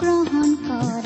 গ্ৰহণ 0.00 0.48
কৰাই 0.66 1.05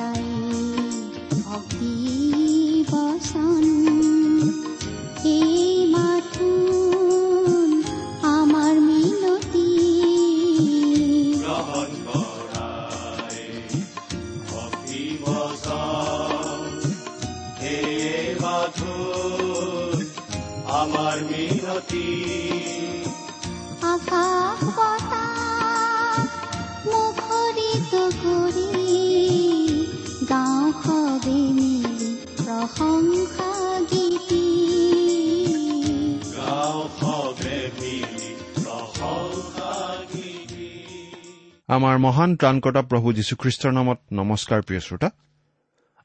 আমাৰ 41.71 41.99
মহান 41.99 42.37
ত্ৰাণকৰ্তা 42.37 42.83
প্ৰভু 42.83 43.13
যীশুখ্ৰীষ্টৰ 43.13 43.73
নামত 43.73 43.99
নমস্কাৰ 44.13 44.63
প্ৰিয় 44.63 44.81
শ্ৰোতা। 44.81 45.11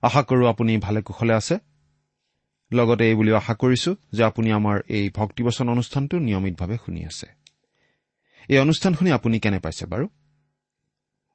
আশা 0.02 0.22
কৰোঁ 0.24 0.48
আপুনি 0.48 0.78
ভালে 0.78 1.02
কুশলে 1.02 1.34
আছে। 1.34 1.56
লগতে 2.74 3.04
এই 3.10 3.16
বুলিও 3.16 3.36
আশা 3.36 3.54
কৰিছো 3.54 3.96
যে 4.12 4.24
আপুনি 4.24 4.52
আমাৰ 4.52 4.82
এই 4.90 5.10
ভক্তিবচন 5.16 5.70
অনুষ্ঠানটো 5.70 6.20
নিয়মিতভাৱে 6.20 6.78
শুনি 6.86 7.06
আছে। 7.06 7.28
এই 8.50 8.60
অনুষ্ঠান 8.60 8.94
শুনি 8.94 9.12
আপুনি 9.12 9.40
কেনে 9.40 9.60
পাইছে 9.60 9.86
বাৰু? 9.86 10.08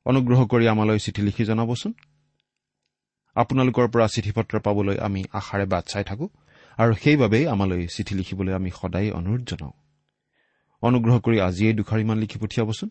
অনুগ্ৰহ 0.05 0.47
কৰি 0.47 0.69
আমালৈ 0.69 0.99
চিঠি 0.99 1.23
লিখি 1.23 1.45
জনাবচোন। 1.45 1.93
আপোনালোকৰ 3.35 3.89
পৰা 3.89 4.07
চিঠি 4.09 4.33
পত্ৰ 4.33 4.61
পাবলৈ 4.61 4.97
আমি 4.99 5.25
আশাৰে 5.33 5.67
বাট 5.67 5.85
চাই 5.87 6.05
থাকোঁ 6.05 6.29
আৰু 6.79 6.95
সেইবাবেই 6.95 7.47
আমালৈ 7.49 7.87
চিঠি 7.87 8.15
লিখিবলৈ 8.15 8.53
আমি 8.53 8.71
সদায় 8.71 9.11
অনুৰোধ 9.11 9.43
জনাওঁ। 9.45 9.73
অনুগ্ৰহ 10.83 11.19
কৰি 11.19 11.41
আজিয়েই 11.41 11.75
দুখাৰিমান 11.75 12.19
লিখি 12.19 12.39
পঠিয়াবচোন। 12.39 12.91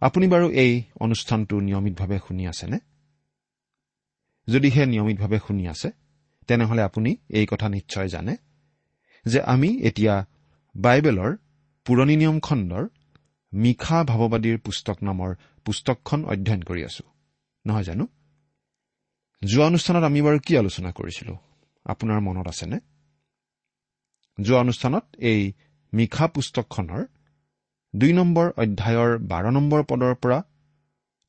আপুনি 0.00 0.26
বাৰু 0.28 0.50
এই 0.50 0.82
অনুষ্ঠানটো 1.00 1.60
নিয়মিতভাৱে 1.60 2.18
শুনি 2.28 2.46
আছেনে? 2.46 2.78
যদিহে 4.48 4.86
নিয়মিতভাৱে 4.86 5.38
শুনি 5.46 5.68
আছে 5.68 5.90
তেনেহলে 6.46 6.82
আপুনি 6.82 7.16
এই 7.28 7.46
কথা 7.50 7.68
নিশ্চয় 7.68 8.08
জানে 8.08 8.36
যে 9.26 9.42
আমি 9.42 9.68
এতিয়া 9.82 10.26
বাইবেলৰ 10.76 11.36
পুৰণি 11.84 12.16
নিয়ম 12.16 12.40
খণ্ডৰ 12.40 12.88
মিশা 13.52 14.04
ভাৱবাদীৰ 14.04 14.58
পুস্তক 14.58 15.02
নামৰ 15.02 15.34
পুস্তকখন 15.64 16.24
অধ্যয়ন 16.24 16.62
কৰি 16.62 16.84
আছো। 16.84 17.04
নহয় 17.66 17.82
জানো? 17.82 18.06
যোৱা 19.44 19.66
অনুষ্ঠানত 19.66 20.02
আমি 20.02 20.22
বাৰু 20.22 20.38
কি 20.46 20.58
আলোচনা 20.58 20.92
কৰিছিলো? 20.92 21.38
আপোনাৰ 21.84 22.20
মনত 22.20 22.46
আছেনে? 22.48 22.78
যোৱা 24.40 24.60
অনুষ্ঠানত 24.60 25.04
এই 25.18 25.52
মিশা 25.92 26.26
পুস্তকখনৰ 26.26 27.06
দুই 27.94 28.12
নম্বৰ 28.12 28.46
অধ্যায়ৰ 28.56 29.18
বাৰ 29.18 29.44
নম্বৰ 29.52 29.82
পদৰ 29.82 30.14
পৰা 30.14 30.42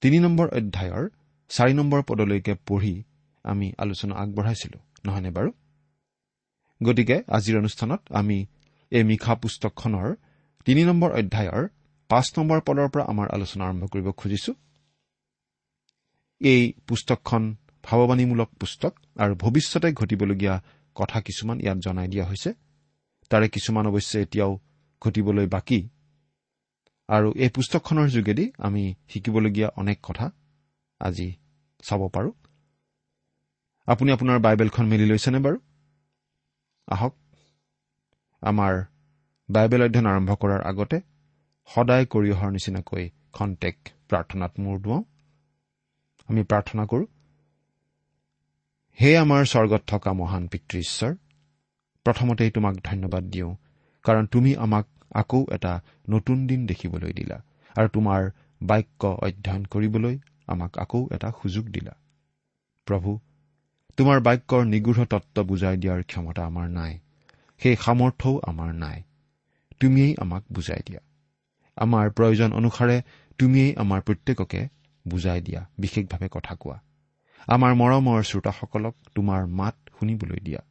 তিনি 0.01 0.19
নম্বৰ 0.19 0.47
অধ্যায়ৰ 0.47 1.09
চাৰি 1.49 1.73
নম্বৰ 1.73 2.03
পদলৈকে 2.03 2.53
পঢ়ি 2.67 3.03
আমি 3.43 3.73
আলোচনা 3.77 4.15
আগবঢ়াইছিলো 4.15 4.79
নহয়নে 5.05 5.31
বাৰু? 5.31 5.51
গতিকে 6.83 7.23
আজিৰ 7.27 7.57
অনুষ্ঠানত 7.57 8.01
আমি 8.09 8.45
এই 8.91 9.03
মিশা 9.03 9.35
পুস্তকখনৰ 9.35 10.15
তিনি 10.65 10.83
নম্বৰ 10.83 11.11
অধ্যায়ৰ 11.11 11.67
পাঁচ 12.09 12.25
নম্বৰ 12.37 12.59
পদৰ 12.61 12.87
পৰা 12.89 13.03
আমাৰ 13.03 13.27
আলোচনা 13.29 13.65
আৰম্ভ 13.65 13.83
কৰিব 13.85 14.11
খুজিছো। 14.11 14.53
এই 16.39 16.73
পুস্তকখন 16.87 17.55
ভাৱবাণীমূলক 17.83 18.49
পুস্তক 18.59 18.93
আৰু 19.17 19.35
ভৱিষ্যতে 19.35 19.91
ঘটিবলগীয়া 19.91 20.63
কথা 20.95 21.21
কিছুমান 21.21 21.61
ইয়াত 21.61 21.77
জনাই 21.77 22.07
দিয়া 22.07 22.25
হৈছে। 22.25 22.53
তাৰে 23.29 23.49
কিছুমান 23.49 23.87
অৱশ্যে 23.87 24.21
এতিয়াও 24.21 24.59
ঘটিবলৈ 25.01 25.47
বাকী। 25.47 25.89
আৰু 27.09 27.29
এই 27.35 27.49
পুস্তকখনৰ 27.49 28.07
যোগেদি 28.09 28.45
আমি 28.57 28.83
শিকিবলগীয়া 29.09 29.69
অনেক 29.75 29.97
কথা 30.03 30.25
আজি 31.01 31.27
চাব 31.83 32.01
পাৰোঁ। 32.15 32.33
আপুনি 33.87 34.09
আপোনাৰ 34.11 34.39
বাইবেলখন 34.39 34.85
মেলি 34.85 35.05
লৈছেনে 35.05 35.39
বাৰু? 35.39 35.57
আহক 36.87 37.13
আমাৰ 38.41 38.73
বাইবেল 39.49 39.81
অধ্যয়ন 39.83 40.07
আৰম্ভ 40.07 40.31
কৰাৰ 40.41 40.61
আগতে 40.61 40.97
সদায় 41.69 42.05
কৰি 42.05 42.29
অহাৰ 42.31 42.51
নিচিনাকৈ 42.51 43.05
খন্তেক 43.33 43.77
প্ৰাৰ্থনাত 44.09 44.53
মূৰ 44.59 44.77
দুৱাওঁ। 44.79 45.03
আমি 46.29 46.41
প্ৰাৰ্থনা 46.43 46.83
কৰোঁ 46.85 47.07
হে 48.99 49.11
আমাৰ 49.17 49.43
স্বৰ্গত 49.45 49.81
থকা 49.87 50.11
মহান 50.13 50.43
পিতৃ 50.47 50.77
ঈশ্বৰ 50.79 51.13
প্ৰথমতেই 52.05 52.51
তোমাক 52.51 52.75
ধন্যবাদ 52.83 53.23
দিওঁ 53.23 53.51
কাৰণ 54.05 54.25
তুমি 54.25 54.51
আমাক 54.55 54.85
আকৌ 55.11 55.45
এটা 55.51 55.73
নতুন 56.09 56.47
দিন 56.47 56.59
দেখিবলৈ 56.65 57.13
দিলা 57.13 57.37
আৰু 57.75 57.87
তোমাৰ 57.87 58.21
বাক্য 58.61 59.01
অধ্যয়ন 59.05 59.63
কৰিবলৈ 59.65 60.15
আমাক 60.47 60.77
আকৌ 60.77 61.01
এটা 61.11 61.29
সুযোগ 61.41 61.65
দিলা। 61.69 61.93
প্ৰভু 62.87 63.19
তোমাৰ 63.97 64.19
বাক্যৰ 64.19 64.65
নিগূঢ় 64.65 65.05
তত্ত্ব 65.05 65.43
বুজাই 65.43 65.77
দিয়াৰ 65.77 66.03
ক্ষমতা 66.03 66.41
আমাৰ 66.45 66.67
নাই 66.69 66.99
সেই 67.61 67.75
সামৰ্থ্যও 67.75 68.35
আমাৰ 68.47 68.69
নাই। 68.73 69.03
তুমিয়েই 69.79 70.15
আমাক 70.17 70.43
বুজাই 70.53 70.81
দিয়া। 70.87 71.01
আমাৰ 71.77 72.05
প্ৰয়োজন 72.09 72.49
অনুসাৰে 72.53 72.97
তুমিয়েই 73.39 73.75
আমাৰ 73.75 73.99
প্ৰত্যেককে 74.01 74.61
বুজাই 75.07 75.41
দিয়া 75.41 75.61
বিশেষভাৱে 75.77 76.27
কথা 76.31 76.55
কোৱা। 76.55 76.77
আমাৰ 77.47 77.71
মৰমৰ 77.75 78.19
শ্ৰোতাসকলক 78.23 78.95
তোমাৰ 79.15 79.41
মাত 79.47 79.75
শুনিবলৈ 79.99 80.39
দিয়া। 80.39 80.61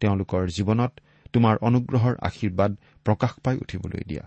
তেওঁলোকৰ 0.00 0.42
জীৱনত 0.48 0.92
তোমাৰ 1.32 1.56
অনুগ্ৰহৰ 1.60 2.14
আশীৰ্বাদ 2.22 2.72
প্ৰকাশ 3.06 3.32
পাই 3.44 3.56
উঠিবলৈ 3.64 4.02
দিয়া। 4.10 4.24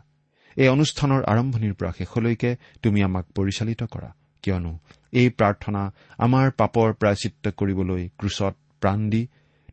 এই 0.58 0.68
অনুষ্ঠানৰ 0.76 1.22
আৰম্ভণিৰ 1.34 1.74
পৰা 1.80 1.92
শেষলৈকে 1.98 2.52
তুমি 2.84 3.00
আমাক 3.08 3.26
পৰিচালিত 3.38 3.81
কৰা 3.94 4.10
কিয়নো 4.44 4.74
এই 5.20 5.28
প্ৰাৰ্থনা 5.40 5.81
আমাৰ 6.26 6.46
পাপৰ 6.60 6.88
প্ৰায়চিত্ৰ 7.00 7.48
কৰিবলৈ 7.60 8.04
ক্ৰুচত 8.20 8.54
প্ৰাণ 8.81 9.00
দি 9.10 9.22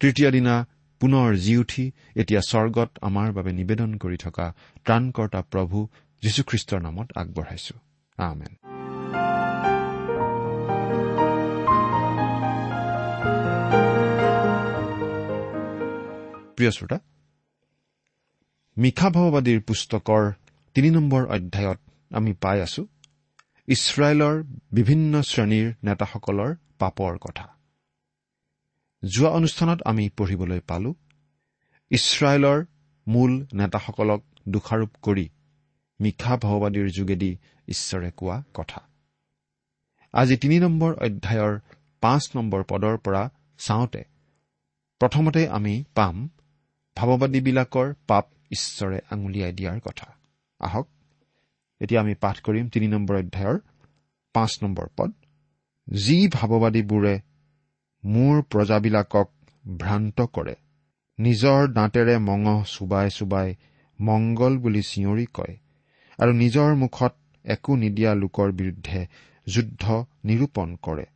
তৃতীয় 0.01 0.31
দিনা 0.31 0.55
পুনৰ 1.01 1.29
জি 1.45 1.55
উঠি 1.63 1.85
এতিয়া 2.21 2.41
স্বৰ্গত 2.51 2.91
আমাৰ 3.09 3.29
বাবে 3.33 3.51
নিবেদন 3.53 3.91
কৰি 4.03 4.19
থকা 4.25 4.47
ত্ৰাণকৰ্তা 4.85 5.41
প্ৰভু 5.53 5.79
যীশুখ্ৰীষ্টৰ 6.23 6.81
নামত 6.87 7.09
আগবঢ়াইছো। 7.17 7.75
আমেন। 8.19 8.53
প্ৰিয় 16.57 16.71
শ্ৰোতা 16.71 16.99
মিশা 18.77 19.09
ভাৱবাদীৰ 19.11 19.61
পুস্তকৰ 19.61 20.25
তিনি 20.77 20.89
নম্বৰ 20.91 21.23
অধ্যায়ত 21.27 21.79
আমি 22.11 22.33
পাই 22.43 22.59
আছো 22.61 22.83
ইছৰাইলৰ 23.69 24.35
বিভিন্ন 24.73 25.23
শ্ৰেণীৰ 25.23 25.69
নেতাসকলৰ 25.85 26.51
পাপৰ 26.79 27.13
কথা। 27.19 27.47
যোৱা 29.03 29.31
অনুষ্ঠানত 29.31 29.79
আমি 29.85 30.05
পঢ়িবলৈ 30.17 30.61
পালো 30.61 30.91
ইছৰাইলৰ 31.91 32.59
মূল 33.07 33.33
নেতাসকলক 33.55 34.21
দোষাৰোপ 34.49 34.93
কৰি 35.03 35.27
মিশা 36.01 36.33
ভাৱবাদীৰ 36.37 36.89
যোগেদি 36.91 37.33
ঈশ্বৰে 37.69 38.11
কোৱা 38.19 38.37
কথা। 38.55 38.81
আজি 40.15 40.37
তিনি 40.37 40.57
নম্বৰ 40.59 40.93
অধ্যায়ৰ 41.07 41.55
পাঁচ 42.03 42.23
নম্বৰ 42.37 42.61
পদৰ 42.71 42.95
পৰা 43.05 43.23
চাওঁতে 43.59 44.03
প্ৰথমতে 45.01 45.43
আমি 45.49 45.75
পাম 45.95 46.17
ভাৱবাদীবিলাকৰ 46.97 47.89
পাপ 48.07 48.27
ঈশ্বৰে 48.51 48.99
আঙুলিয়াই 49.11 49.53
দিয়াৰ 49.53 49.81
কথা। 49.81 50.09
আহক 50.61 50.87
এতিয়া 51.81 52.01
আমি 52.01 52.15
পাঠ 52.15 52.37
কৰিম 52.41 52.69
তিনি 52.69 52.87
নম্বৰ 52.89 53.17
অধ্যায়ৰ 53.17 53.59
পাঁচ 54.35 54.53
নম্বৰ 54.63 54.87
পদ। 54.97 55.11
যি 55.89 56.19
ভাৱবাদীবোৰে 56.29 57.15
মোৰ 58.05 58.43
প্ৰজাবিলাকক 58.43 59.29
ভ্ৰান্ত 59.65 60.19
কৰে 60.33 60.55
নিজৰ 61.19 61.61
দাঁতেৰে 61.73 62.15
মঙহ 62.19 62.65
চুবাই 62.65 63.09
চুবাই 63.11 63.55
মংগল 64.01 64.59
বুলি 64.59 64.83
চিঞৰি 64.83 65.27
কয় 65.35 65.55
আৰু 66.19 66.33
নিজৰ 66.33 66.75
মুখত 66.75 67.15
একো 67.45 67.77
নিদিয়া 67.77 68.13
লোকৰ 68.15 68.49
বিৰুদ্ধে 68.53 69.01
যুদ্ধ 69.47 69.85
নিৰূপণ 70.25 70.69
কৰে 70.83 71.07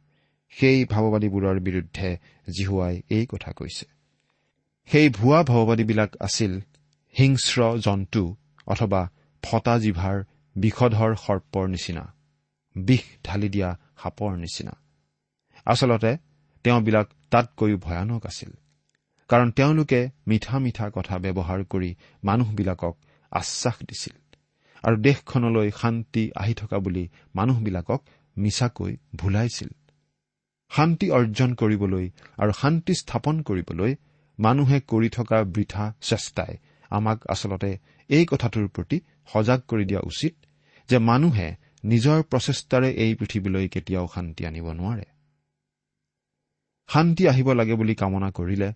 সেই 0.51 0.85
ভাৱবাদীবোৰৰ 0.85 1.59
বিৰুদ্ধে 1.61 2.09
জিহুৱাই 2.51 3.03
এই 3.11 3.27
কথা 3.27 3.53
কৈছে। 3.53 3.87
সেই 4.89 5.09
ভুৱা 5.09 5.41
ভাৱবাদীবিলাক 5.43 6.11
আছিল 6.21 6.61
হিংস্ৰ 7.15 7.59
জন্তু 7.79 8.23
অথবা 8.67 9.01
ফটা 9.43 9.75
জিভাৰ 9.79 10.17
বিষধৰ 10.57 11.11
সৰ্পৰ 11.25 11.65
নিচিনা 11.69 12.05
বিষ 12.77 13.05
ঢালি 13.25 13.49
দিয়া 13.49 13.71
সাপৰ 14.03 14.33
নিচিনা। 14.37 14.75
আচলতে 15.67 16.13
তেওঁবিলাক 16.65 17.07
তাতকৈও 17.31 17.77
ভয়ানক 17.77 18.23
আছিল 18.27 18.53
কাৰণ 19.31 19.49
তেওঁলোকে 19.51 20.01
মিঠা 20.27 20.57
মিঠা 20.59 20.87
কথা 20.95 21.15
ব্যৱহাৰ 21.19 21.61
কৰি 21.65 21.91
মানুহবিলাকক 22.25 22.95
আশ্বাস 23.33 23.77
দিছিল 23.89 24.17
আৰু 24.85 24.97
দেশখনলৈ 24.97 25.69
শান্তি 25.81 26.23
আহি 26.37 26.55
থকা 26.55 26.79
বুলি 26.79 27.05
মানুহবিলাকক 27.35 28.01
মিছাকৈ 28.37 28.93
ভুলাইছিল। 29.17 29.71
শান্তি 30.71 31.07
অৰ্জন 31.11 31.51
কৰিবলৈ 31.55 32.07
আৰু 32.39 32.53
শান্তি 32.53 32.93
স্থাপন 32.95 33.37
কৰিবলৈ 33.43 33.93
মানুহে 34.39 34.79
কৰি 34.91 35.09
থকা 35.09 35.39
বৃথা 35.55 35.85
চেষ্টাই 36.01 36.53
আমাক 36.91 37.19
আচলতে 37.27 37.71
এই 38.11 38.25
কথাটোৰ 38.27 38.67
প্ৰতি 38.69 39.01
সজাগ 39.33 39.61
কৰি 39.69 39.85
দিয়া 39.85 40.01
উচিত 40.01 40.35
যে 40.89 40.99
মানুহে 40.99 41.49
নিজৰ 41.85 42.19
প্ৰচেষ্টাৰে 42.23 42.89
এই 43.05 43.13
পৃথিৱীলৈ 43.15 43.69
কেতিয়াও 43.69 44.07
শান্তি 44.15 44.47
আনিব 44.47 44.67
নোৱাৰে। 44.73 45.07
শান্তি 46.89 47.23
আহিব 47.29 47.49
লাগে 47.53 47.75
বুলি 47.75 47.95
কামনা 47.95 48.31
কৰিলে 48.31 48.73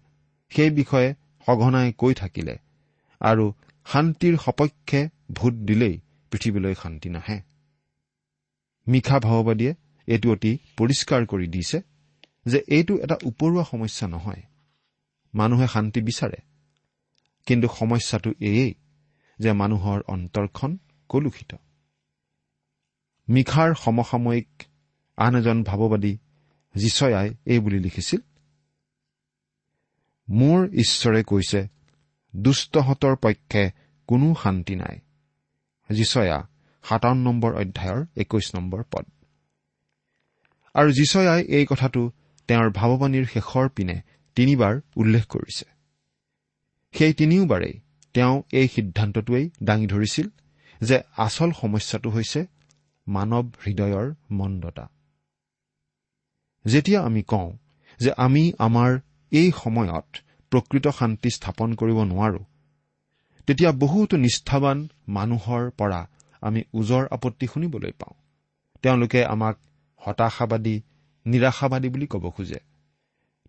সেই 0.53 0.71
বিষয়ে 0.71 1.09
সঘনাই 1.47 1.93
কৈ 1.93 2.15
থাকিলে 2.15 2.55
আৰু 3.21 3.45
শান্তিৰ 3.87 4.35
সপক্ষে 4.37 5.01
ভোট 5.33 5.55
দিলেই 5.69 5.95
পৃথিৱীলৈ 6.31 6.75
শান্তি 6.75 7.09
নাহে। 7.09 7.39
মিশা 8.87 9.17
ভাওবাদীয়ে 9.21 9.73
এইটো 10.09 10.33
অতি 10.33 10.53
পৰিষ্কাৰ 10.77 11.23
কৰি 11.27 11.47
দিছে 11.47 11.79
যে 12.47 12.59
এইটো 12.69 12.95
এটা 12.99 13.17
উপৰুৱা 13.25 13.65
সমস্যা 13.71 14.07
নহয়। 14.09 14.43
মানুহে 15.35 15.67
শান্তি 15.69 16.01
বিচাৰে। 16.01 16.54
কিন্তু 17.47 17.69
সমস্যাটো 17.69 18.31
এয়েই 18.41 18.75
যে 19.39 19.53
মানুহৰ 19.53 20.03
অন্তৰখন 20.07 20.79
কলুষিত। 21.09 21.55
মিখাৰ 23.29 23.75
সমসাময়িক 23.75 24.63
আন 25.17 25.37
এজন 25.37 25.63
ভাৱবাদী 25.63 26.19
জীচয়াই 26.77 27.35
এই 27.45 27.59
বুলি 27.59 27.79
লিখিছিল 27.79 28.21
মোৰ 30.29 30.69
ঈশ্বৰে 30.69 31.25
কৈছে 31.25 31.69
দুষ্টহঁতৰ 32.37 33.17
পক্ষে 33.17 33.71
কোনো 34.07 34.35
শান্তি 34.43 34.75
নাই। 34.75 35.01
জীচয়া 35.91 36.49
সাতাৱন্ন 36.83 37.23
নম্বৰ 37.23 37.55
অধ্যায়ৰ 37.55 38.07
একৈশ 38.17 38.55
নম্বৰ 38.55 38.83
পদ। 38.93 39.05
আৰু 40.75 40.91
জীচয়াই 40.91 41.45
এই 41.45 41.67
কথাটো 41.71 42.11
তেওঁৰ 42.49 42.71
ভাৱবাণীৰ 42.71 43.27
শেষৰ 43.27 43.69
পিনে 43.69 44.03
তিনিবাৰ 44.35 44.81
উল্লেখ 44.97 45.27
কৰিছে। 45.27 45.74
সেই 46.95 47.13
তিনিওবাৰেই 47.15 47.75
তেওঁ 48.15 48.35
এই 48.53 48.67
সিদ্ধান্তটোৱেই 48.69 49.45
দাঙি 49.63 49.87
ধৰিছিল 49.87 50.27
যে 50.81 50.97
আচল 51.17 51.51
সমস্যাটো 51.53 52.09
হৈছে 52.11 52.41
মানৱ 53.07 53.47
হৃদয়ৰ 53.65 54.07
মন্দতা। 54.31 54.85
যেতিয়া 56.65 57.01
আমি 57.03 57.23
কওঁ 57.23 57.51
যে 58.01 58.11
আমি 58.17 58.43
আমাৰ 58.59 58.91
এই 59.33 59.49
সময়ত 59.63 60.07
প্ৰকৃত 60.53 60.87
শান্তি 60.99 61.31
স্থাপন 61.31 61.69
কৰিব 61.75 61.99
নোৱাৰো 62.03 62.43
তেতিয়া 63.49 63.71
বহুতো 63.73 64.15
নিষ্ঠাবান 64.17 64.79
মানুহৰ 65.09 65.63
পৰা 65.71 66.01
আমি 66.43 66.61
ওজৰ 66.75 67.05
আপত্তি 67.11 67.47
শুনিবলৈ 67.47 67.93
পাওঁ। 68.01 68.15
তেওঁলোকে 68.83 69.21
আমাক 69.25 69.57
হতাশাবাদী 70.03 70.77
নিৰাশাবাদী 71.27 71.89
বুলি 71.89 72.07
ক'ব 72.07 72.25
খোজে। 72.31 72.61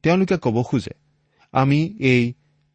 তেওঁলোকে 0.03 0.35
ক'ব 0.37 0.57
খোজে 0.63 0.93
আমি 1.53 1.79
এই 2.11 2.23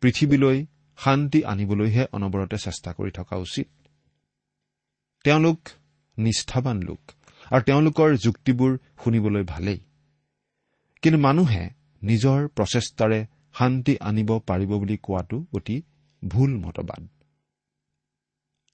পৃথিৱীলৈ 0.00 0.66
শান্তি 0.96 1.44
আনিবলৈহে 1.44 2.06
অনবৰতে 2.12 2.58
চেষ্টা 2.58 2.92
কৰি 2.92 3.10
থকা 3.10 3.36
উচিত। 3.36 3.68
তেওঁলোক 5.24 5.68
নিষ্ঠাবান 6.18 6.82
লোক 6.82 7.00
আৰু 7.52 7.62
তেওঁলোকৰ 7.62 8.16
যুক্তিবোৰ 8.16 8.78
শুনিবলৈ 9.04 9.42
ভালেই। 9.42 9.80
কিন্তু 11.02 11.20
মানুহে 11.20 11.70
নিজৰ 12.02 12.48
প্ৰচেষ্টাৰে 12.48 13.26
শান্তি 13.54 13.96
আনিব 14.00 14.38
পাৰিব 14.38 14.78
বুলি 14.78 14.96
কোৱাটো 15.02 15.46
অতি 15.52 15.82
ভুল 16.28 16.58
মতবাদ। 16.58 17.08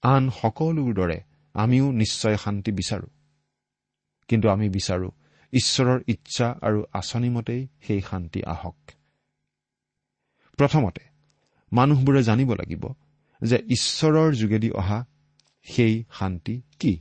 আন 0.01 0.29
সকলোৰ 0.29 0.93
দৰে 0.93 1.21
আমিও 1.53 1.91
নিশ্চয় 1.91 2.37
শান্তি 2.37 2.71
বিচাৰো। 2.71 3.07
কিন্তু 4.27 4.49
আমি 4.49 4.69
বিচাৰো 4.69 5.11
ঈশ্বৰৰ 5.51 6.01
ইচ্ছা 6.07 6.55
আৰু 6.61 6.83
আঁচনিমতেই 6.93 7.67
সেই 7.81 8.01
শান্তি 8.01 8.43
আহক। 8.43 8.75
প্ৰথমতে 10.57 11.16
মানুহবোৰে 11.73 12.23
জানিব 12.23 12.53
লাগিব 12.53 12.93
যে 13.43 13.57
ঈশ্বৰৰ 13.57 14.33
যোগেদি 14.33 14.71
অহা 14.71 15.05
সেই 15.63 16.03
শান্তি 16.11 16.61
কি? 16.79 16.99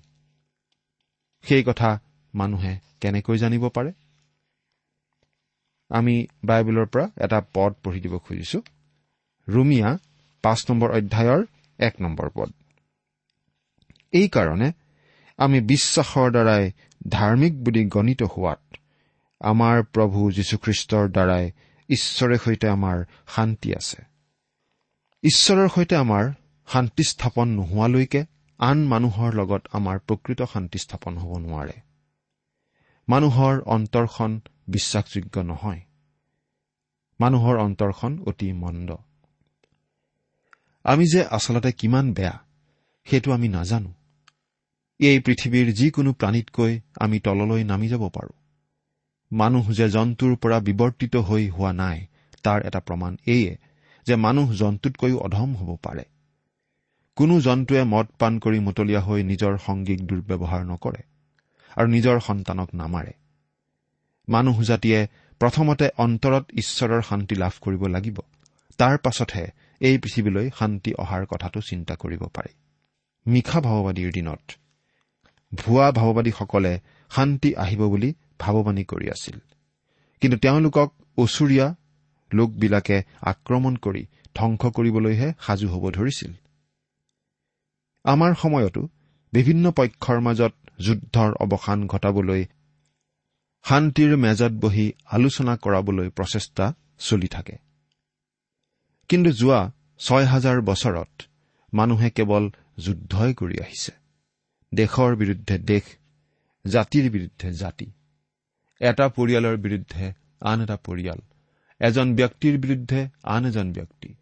সেই 1.42 1.64
কথা 1.66 2.00
মানুহে 2.34 2.78
কেনেকৈ 3.00 3.38
জানিব 3.38 3.68
পাৰে? 3.68 3.92
আমি 5.88 6.26
বাইবেলৰ 6.44 6.86
পৰা 6.86 7.10
এটা 7.16 7.42
পদ 7.54 7.72
পঢ়ি 7.72 8.00
দিব 8.00 8.18
খুজিছো। 8.18 8.62
ৰুমিয়া 9.48 9.98
পাঁচ 10.42 10.70
নম্বৰ 10.70 10.90
অধ্যায়ৰ 10.90 11.46
এক 11.78 12.00
নম্বৰ 12.00 12.30
পদ। 12.34 12.52
এইকাৰণে 14.12 14.72
আমি 15.36 15.60
বিশ্বাসৰ 15.60 16.30
দ্বাৰাই 16.30 16.72
ধাৰ্মিক 17.08 17.64
বুলি 17.64 17.84
গণিত 17.84 18.22
হোৱাত 18.22 18.76
আমাৰ 19.40 19.82
প্ৰভু 19.82 20.30
যীশুখ্ৰীষ্টৰ 20.30 21.08
দ্বাৰাই 21.08 21.50
ঈশ্বৰে 21.88 22.38
সৈতে 22.38 22.68
আমাৰ 22.68 23.04
শান্তি 23.28 23.74
আছে। 23.74 24.15
ঈশ্বৰৰ 25.22 25.68
সৈতে 25.68 25.96
আমাৰ 25.96 26.24
শান্তি 26.68 27.02
স্থাপন 27.02 27.48
নোহোৱালৈকে 27.48 28.20
আন 28.60 28.78
মানুহৰ 28.86 29.34
লগত 29.34 29.62
আমাৰ 29.72 29.98
প্ৰকৃত 29.98 30.42
শান্তি 30.52 30.78
স্থাপন 30.78 31.18
হ'ব 31.18 31.38
নোৱাৰে। 31.38 31.76
মানুহৰ 33.08 33.54
অন্তৰখন 33.66 34.40
বিশ্বাসযোগ্য 34.68 35.36
নহয়। 35.40 35.80
মানুহৰ 37.20 37.56
অন্তৰখন 37.56 38.18
অতি 38.26 38.52
মন্দ। 38.52 38.96
আমি 40.84 41.04
যে 41.12 41.24
আচলতে 41.24 41.72
কিমান 41.72 42.12
বেয়া 42.12 42.34
সেইটো 43.04 43.32
আমি 43.32 43.48
নাজানো। 43.48 43.92
এই 45.00 45.18
পৃথিৱীৰ 45.20 45.72
যিকোনো 45.72 46.12
প্ৰাণীতকৈ 46.12 46.80
আমি 47.00 47.20
তললৈ 47.20 47.64
নামি 47.64 47.88
যাব 47.88 48.08
পাৰো। 48.08 48.32
মানুহ 49.32 49.72
যে 49.72 49.88
জন্তুৰ 49.88 50.36
পৰা 50.36 50.58
বিৱৰ্তিত 50.60 51.16
হৈ 51.16 51.48
হোৱা 51.48 51.72
নাই 51.72 52.06
তাৰ 52.42 52.66
এটা 52.66 52.80
প্ৰমাণ 52.80 53.16
এইয়ে 53.26 53.58
যে 54.06 54.14
মানুহ 54.16 54.52
জন্তুতকৈও 54.52 55.18
অধম 55.18 55.50
হ'ব 55.54 55.76
পাৰে। 55.82 56.04
কোনো 57.16 57.40
জন্তুৱে 57.40 57.82
মদ 57.84 58.06
পান 58.18 58.38
কৰি 58.38 58.58
মতলীয়া 58.60 59.00
হৈ 59.00 59.22
নিজৰ 59.22 59.58
সংগীক 59.66 60.00
দুৰ্ব্যৱহাৰ 60.06 60.62
নকৰে 60.64 61.02
আৰু 61.76 61.88
নিজৰ 61.88 62.20
সন্তানক 62.20 62.68
নামাৰে। 62.74 63.12
মানুহ 64.28 64.62
জাতিয়ে 64.62 65.06
প্ৰথমতে 65.40 65.86
অন্তৰত 65.98 66.44
ঈশ্বৰৰ 66.52 67.02
শান্তি 67.02 67.34
লাভ 67.34 67.52
কৰিব 67.60 67.86
লাগিব। 67.86 68.18
তাৰ 68.78 68.98
পাছতহে 68.98 69.46
এই 69.80 69.98
পৃথিৱীলৈ 69.98 70.50
শান্তি 70.58 70.94
অহাৰ 70.94 71.26
কথাটো 71.26 71.60
চিন্তা 71.60 71.94
কৰিব 71.94 72.22
পাৰে। 72.34 72.50
মিশা 73.26 73.60
ভাৱবাদীৰ 73.60 74.12
দিনত 74.12 74.42
ভুৱা 75.54 75.92
ভাৱবাদীসকলে 75.92 76.80
শান্তি 77.10 77.54
আহিব 77.54 77.82
বুলি 77.88 78.14
ভাৱবাণী 78.38 78.84
কৰি 78.84 79.06
আছিল। 79.10 79.36
কিন্তু 80.20 80.38
তেওঁলোকক 80.38 80.88
ওচৰীয়া 81.18 81.66
লোকবিলাকে 82.32 82.96
আক্ৰমণ 83.22 83.76
কৰি 83.76 84.02
ধ্বংস 84.34 84.62
কৰিবলৈহে 84.76 85.28
সাজু 85.40 85.66
হ'ব 85.68 85.84
ধৰিছিল। 85.90 86.32
আমাৰ 88.04 88.32
সময়তো 88.34 88.82
বিভিন্ন 89.32 89.70
পক্ষৰ 89.70 90.18
মাজত 90.20 90.52
যুদ্ধৰ 90.80 91.30
অৱসান 91.34 91.86
ঘটাবলৈ 91.86 92.42
শান্তিৰ 93.64 94.16
মেজত 94.16 94.52
বহি 94.52 94.92
আলোচনা 95.10 95.56
কৰাবলৈ 95.56 96.08
প্ৰচেষ্টা 96.08 96.74
চলি 96.98 97.28
থাকে। 97.28 97.56
কিন্তু 99.08 99.30
যোৱা 99.32 99.60
ছয় 99.98 100.24
হাজাৰ 100.24 100.60
বছৰত 100.60 101.22
মানুহে 101.74 102.10
কেৱল 102.10 102.44
যুদ্ধই 102.78 103.32
কৰি 103.34 103.56
আহিছে। 103.60 103.92
দেশৰ 104.74 105.16
বিৰুদ্ধে 105.16 105.58
দেশ 105.58 105.84
জাতিৰ 106.64 107.10
বিৰুদ্ধে 107.10 107.52
জাতি। 107.52 107.86
এটা 108.80 109.08
পৰিয়ালৰ 109.08 109.56
বিৰুদ্ধে 109.56 110.04
আন 110.40 110.62
এটা 110.62 110.76
পৰিয়াল 110.76 111.20
এজন 111.80 112.16
ব্যক্তিৰ 112.16 112.60
বিৰুদ্ধে 112.60 113.08
আন 113.22 113.44
এজন 113.44 113.72
ব্যক্তি। 113.72 114.14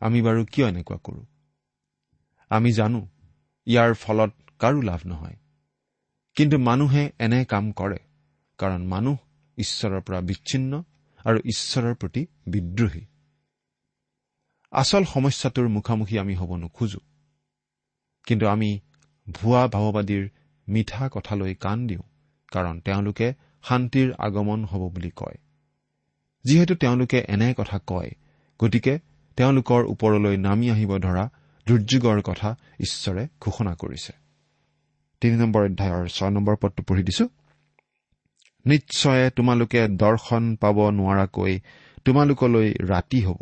আমি 0.00 0.22
বাৰু 0.22 0.44
কিয় 0.44 0.68
এনেকুৱা 0.68 0.96
কৰো? 0.96 1.26
আমি 2.48 2.72
জানো 2.72 3.08
ইয়াৰ 3.66 3.94
ফলত 3.94 4.32
কাৰো 4.58 4.80
লাভ 4.80 5.00
নহয়। 5.06 5.36
কিন্তু 6.34 6.58
মানুহে 6.58 7.12
এনে 7.18 7.44
কাম 7.44 7.72
কৰে 7.72 7.98
কাৰণ 8.58 8.86
মানুহ 8.86 9.16
ঈশ্বৰৰ 9.56 10.00
পৰা 10.00 10.20
বিচ্ছিন্ন 10.20 10.82
আৰু 11.24 11.38
ঈশ্বৰৰ 11.44 11.94
প্ৰতি 11.94 12.26
বিদ্ৰোহী। 12.46 13.06
আচল 14.70 15.04
সমস্যাটোৰ 15.04 15.68
মুখামুখি 15.68 16.18
আমি 16.18 16.34
হ'ব 16.34 16.56
নোখোজো। 16.56 16.98
কিন্তু 18.26 18.46
আমি 18.46 18.80
ভুৱা 19.32 19.68
ভাৱবাদীৰ 19.68 20.30
মিঠা 20.68 21.08
কথালৈ 21.08 21.54
কাণ 21.54 21.86
দিওঁ 21.86 22.02
কাৰণ 22.52 22.80
তেওঁলোকে 22.80 23.34
শান্তিৰ 23.62 24.14
আগমন 24.18 24.64
হ'ব 24.64 24.94
বুলি 24.94 25.10
কয়। 25.10 25.43
যিহেতু 26.44 26.74
তেওঁলোকে 26.74 27.18
এনে 27.28 27.54
কথা 27.58 27.78
কয়। 27.86 28.10
গতিকে 28.60 28.98
তেওঁলোকৰ 29.36 29.80
ওপৰলৈ 29.84 30.36
নামি 30.36 30.66
আহিব 30.70 30.92
ধৰা 30.98 31.24
দুৰ্যোগৰ 31.66 32.18
কথা 32.22 32.48
ঈশ্বৰে 32.80 33.22
ঘোষণা 33.40 33.72
কৰিছে। 33.74 34.12
তিনি 35.20 35.36
নম্বৰ 35.36 35.62
অধ্যায়ৰ 35.64 36.06
ছয় 36.08 36.30
নম্বৰ 36.30 36.56
পদটো 36.56 36.82
পঢ়ি 36.82 37.02
দিছো। 37.02 37.24
নিশ্চয় 38.66 39.30
তোমালোকে 39.30 39.80
দৰ্শন 39.88 40.44
পাব 40.56 40.78
নোৱাৰাকৈ 40.90 41.54
তোমালোকলৈ 42.04 42.68
ৰাতি 42.88 43.20
হ'ব 43.20 43.40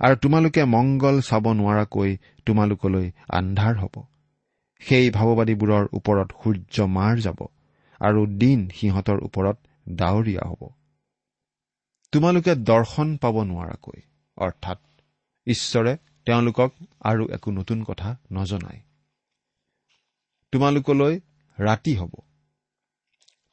আৰু 0.00 0.14
তোমালোকে 0.16 0.62
মংগল 0.64 1.20
চাব 1.20 1.44
নোৱাৰাকৈ 1.52 2.10
তোমালোকলৈ 2.46 3.06
আন্ধাৰ 3.28 3.74
হ'ব। 3.76 3.94
সেই 4.80 5.10
ভাৱবাদীবোৰৰ 5.10 5.84
ওপৰত 5.92 6.28
সূৰ্য 6.42 6.76
মাৰ 6.86 7.14
যাব 7.20 7.40
আৰু 8.00 8.20
দিন 8.26 8.58
সিহঁতৰ 8.74 9.18
ওপৰত 9.22 9.56
ডাৱৰীয়া 9.88 10.44
হ'ব। 10.48 10.62
তোমালোকে 12.12 12.54
দৰ্শন 12.54 13.16
পাব 13.16 13.42
নোৱাৰাকৈ। 13.42 14.00
অৰ্থাৎ 14.36 14.78
ঈশ্বৰে 15.46 15.96
তেওঁলোকক 16.26 16.72
আৰু 17.00 17.28
একো 17.28 17.50
নতুন 17.50 17.84
কথা 17.84 18.16
নজনায়। 18.32 18.80
তোমালোকলৈ 20.52 21.20
ৰাতি 21.60 21.96
হ'ব। 21.96 22.14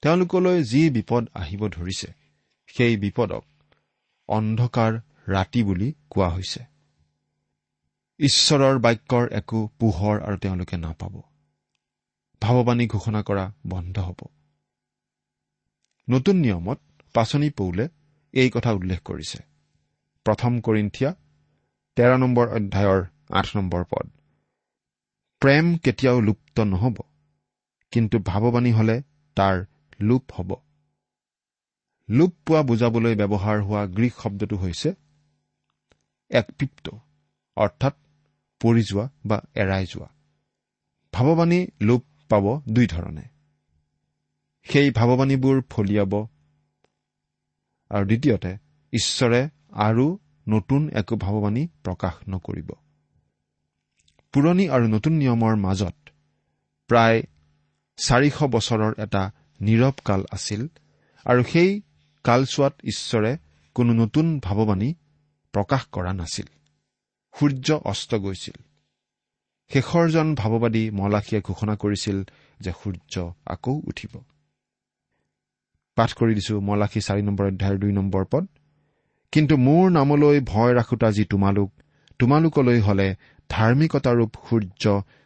তেওঁলোকলৈ 0.02 0.64
যি 0.64 0.90
বিপদ 0.90 1.28
আহিব 1.34 1.68
ধৰিছে 1.68 2.14
সেই 2.68 2.98
বিপদক 2.98 3.46
অন্ধকাৰ 4.28 5.00
ৰাতি 5.28 5.64
বুলি 5.64 5.94
কোৱা 6.10 6.30
হৈছে। 6.30 6.64
ঈশ্বৰৰ 8.20 8.80
বাক্যৰ 8.80 9.30
একো 9.32 9.70
পোহৰ 9.80 10.22
আৰু 10.22 10.38
তেওঁলোকে 10.38 10.78
নাপাব। 10.78 11.22
ভাৱবাণী 12.42 12.88
ঘোষণা 12.88 13.24
কৰা 13.24 13.54
বন্ধ 13.68 14.00
হ'ব। 14.00 14.20
নতুন 16.10 16.36
নিয়মত 16.36 16.80
পাচনি 17.14 17.50
পৌলে 17.50 17.90
এই 18.34 18.50
কথা 18.50 18.72
উল্লেখ 18.72 19.00
কৰিছে। 19.06 19.40
প্ৰথম 20.26 20.60
কৰিন্থিয়া 20.62 21.12
তেৰ 21.98 22.18
নম্বৰ 22.18 22.48
অধ্যায়ৰ 22.48 23.02
আঠ 23.34 23.48
নম্বৰ 23.56 23.84
পদ। 23.84 24.08
প্ৰেম 25.42 25.66
কেতিয়াও 25.78 26.20
লুপ্ত 26.22 26.60
নহ'ব 26.60 26.98
কিন্তু 27.94 28.20
ভাৱবাণী 28.20 28.72
হলে 28.72 28.96
তাৰ 29.38 29.56
লোপ 30.02 30.24
হ'ব। 30.32 30.50
লোপ 32.10 32.34
পোৱা 32.46 32.62
বুজাবলৈ 32.62 33.16
ব্যৱহাৰ 33.16 33.58
হোৱা 33.62 33.86
গ্ৰীক 33.88 34.14
শব্দটো 34.24 34.56
হৈছে 34.58 34.90
একপিপ্ত 36.32 36.86
অৰ্থাৎ 37.58 37.96
পৰি 38.62 38.84
যোৱা 38.84 39.06
বা 39.26 39.38
এৰাই 39.56 39.86
যোৱা। 39.86 40.10
ভাৱবাণী 41.14 41.60
লোপ 41.82 42.04
পাব 42.30 42.46
দুই 42.70 42.88
ধৰণে। 42.88 43.26
সেই 44.66 44.92
ভাৱবাণীবোৰ 44.92 45.62
ফলিয়াব 45.70 46.14
আৰু 47.90 48.06
দ্বিতীয়তে 48.06 48.58
ঈশ্বৰে 48.94 49.50
আৰু 49.72 50.18
নতুন 50.50 50.90
একো 50.90 51.16
ভাৱবাণী 51.16 51.68
প্ৰকাশ 51.84 52.14
নকৰিব। 52.30 52.70
পুৰণি 54.34 54.70
আৰু 54.70 54.88
নতুন 54.88 55.14
নিয়মৰ 55.14 55.56
মাজত 55.56 55.96
প্ৰায় 56.88 57.24
চাৰিশ 57.98 58.44
বছৰৰ 58.44 58.94
এটা 58.98 59.32
নীৰৱ 59.62 59.92
কাল 60.06 60.26
আছিল 60.32 60.68
আৰু 61.26 61.44
সেই 61.44 61.82
কালচোৱাত 62.24 62.74
ঈশ্বৰে 62.84 63.38
কোনো 63.76 63.94
নতুন 63.94 64.40
ভাৱবাণী 64.40 64.94
প্ৰকাশ 65.52 65.86
কৰা 65.92 66.14
নাছিল। 66.14 66.46
সূৰ্য 67.34 67.74
অস্ত 67.74 68.16
গৈছিল। 68.16 68.62
শেষৰজন 69.70 70.36
ভাৱবাদী 70.36 70.90
মলাশীয়ে 70.90 71.42
ঘোষণা 71.42 71.76
কৰিছিল 71.76 72.24
যে 72.60 72.72
সূৰ্য 72.84 73.34
আকৌ 73.46 73.72
উঠিব। 73.72 74.24
পাঠ 76.00 76.10
কৰি 76.20 76.34
দিছো 76.40 76.56
মলাশী 76.70 77.02
চাৰি 77.08 77.22
নম্বৰ 77.28 77.46
অধ্যায়ৰ 77.52 77.78
দুই 77.84 77.92
নম্বৰ 77.92 78.24
পদ। 78.32 78.44
কিন্তু 79.34 79.54
মোৰ 79.58 79.86
নামলৈ 79.92 80.38
ভয় 80.52 80.74
ৰাখোতা 80.74 81.10
যি 81.12 81.24
তোমালোক 81.26 81.70
তোমালোকলৈ 82.20 82.80
হলে 82.80 83.08
ধাৰ্মিকতাৰূপ 83.50 84.32
সূৰ্য 84.48 84.84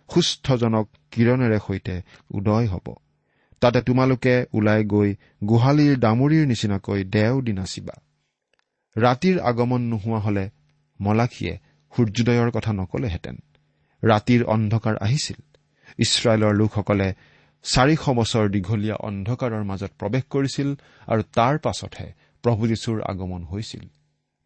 সুস্থজনক 0.10 0.86
কিৰণেৰে 1.12 1.60
সৈতে 1.68 1.96
উদয় 2.32 2.68
হ'ব। 2.68 2.88
তাতে 3.62 3.80
তোমালোকে 3.82 4.34
ওলাই 4.54 4.82
গৈ 4.84 5.10
গোহালিৰ 5.44 5.94
দামুৰিৰ 6.00 6.44
নিচিনাকৈ 6.48 7.00
দেও 7.16 7.36
দি 7.42 7.54
নাচিবা। 7.54 7.96
ৰাতিৰ 8.96 9.38
আগমন 9.40 9.82
নোহোৱা 9.92 10.20
হলে 10.20 10.44
মলাখীয়ে 11.00 11.54
সূৰ্যোদয়ৰ 11.94 12.50
কথা 12.52 12.72
নকলেহেঁতেন। 12.74 13.36
ৰাতিৰ 14.04 14.42
অন্ধকাৰ 14.46 14.96
আহিছিল। 14.98 15.40
ইছৰাইলৰ 15.98 16.54
লোকসকলে 16.54 17.08
চাৰিশ 17.64 18.10
বছৰ 18.10 18.50
দীঘলীয়া 18.50 18.96
অন্ধকাৰৰ 18.96 19.64
মাজত 19.64 19.92
প্ৰৱেশ 20.00 20.24
কৰিছিল 20.30 20.70
আৰু 21.08 21.22
তাৰ 21.34 21.58
পাছতহে 21.58 22.14
প্ৰভু 22.44 22.68
যীশুৰ 22.68 23.02
আগমন 23.02 23.44
হৈছিল। 23.44 23.86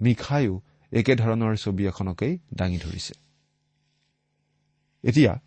মিখায়ো 0.02 0.62
একেধৰণৰ 0.92 1.56
ছবি 1.56 1.84
এখনকেই 1.88 2.40
দাঙি 2.54 2.78
ধৰিছে। 2.78 3.14
এতিয়া 5.04 5.40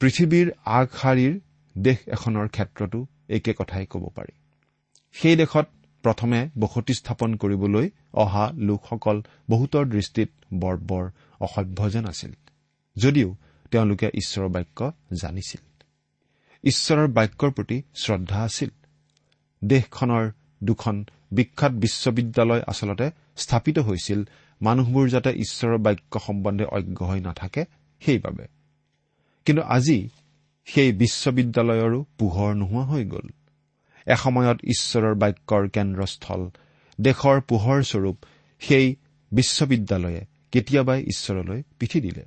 পৃথিৱীৰ 0.00 0.48
আগশাৰীৰ 0.64 1.40
দেশ 1.78 1.98
এখনৰ 2.08 2.48
ক্ষেত্ৰতো 2.48 3.06
একে 3.28 3.52
কথাই 3.52 3.86
ক'ব 3.86 4.04
পাৰি। 4.16 4.32
সেই 5.12 5.36
দেশত 5.36 5.66
প্ৰথমে 6.02 6.50
বসতি 6.58 6.94
স্থাপন 6.94 7.34
কৰিবলৈ 7.34 7.90
অহা 8.12 8.52
লোকসকল 8.54 9.22
বহুতৰ 9.50 9.84
দৃষ্টিত 9.86 10.30
বৰ্বৰ 10.54 11.04
অসভ্য 11.40 11.90
যেন 11.90 12.04
আছিল 12.06 12.32
যদিও 12.96 13.36
তেওঁলোকে 13.70 14.06
ঈশ্বৰৰ 14.14 14.48
বাক্য 14.48 14.92
জানিছিল। 15.20 15.71
ঈশ্বৰৰ 16.64 17.06
বাক্যৰ 17.06 17.50
প্ৰতি 17.50 17.82
শ্ৰদ্ধা 17.94 18.42
আছিল। 18.42 18.70
দেশখনৰ 19.64 20.30
দুখন 20.64 21.04
বিখ্যাত 21.32 21.72
বিশ্ববিদ্যালয় 21.72 22.62
আচলতে 22.66 23.10
স্থাপিত 23.36 23.78
হৈছিল। 23.78 24.24
মানুহবোৰ 24.62 25.08
যাতে 25.08 25.30
ঈশ্বৰৰ 25.30 25.78
বাক্য 25.78 26.20
সম্বন্ধে 26.20 26.64
অজ্ঞ 26.64 27.06
হৈ 27.06 27.20
নাথাকে 27.20 27.64
সেইবাবে। 28.00 28.46
কিন্তু 29.44 29.62
আজি 29.62 30.08
সেই 30.64 30.92
বিশ্ববিদ্যালয়ৰো 30.92 32.04
পোহৰ 32.18 32.54
নোহোৱা 32.54 32.84
হৈ 32.84 33.04
গ'ল। 33.04 33.28
এসময়ত 34.06 34.58
ঈশ্বৰৰ 34.64 35.14
বাক্যৰ 35.14 35.68
কেন্দ্ৰস্থল 35.68 36.50
দেশৰ 37.00 37.40
পোহৰস্বৰূপ 37.40 38.16
সেই 38.60 38.96
বিশ্ববিদ্যালয়ে 39.32 40.26
কেতিয়াবাই 40.52 41.02
ঈশ্বৰলৈ 41.02 41.62
পিঠি 41.78 42.00
দিলে। 42.00 42.24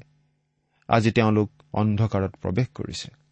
আজি 0.88 1.12
তেওঁলোক 1.12 1.52
অন্ধকাৰত 1.74 2.36
প্ৰৱেশ 2.36 2.68
কৰিছে। 2.76 3.25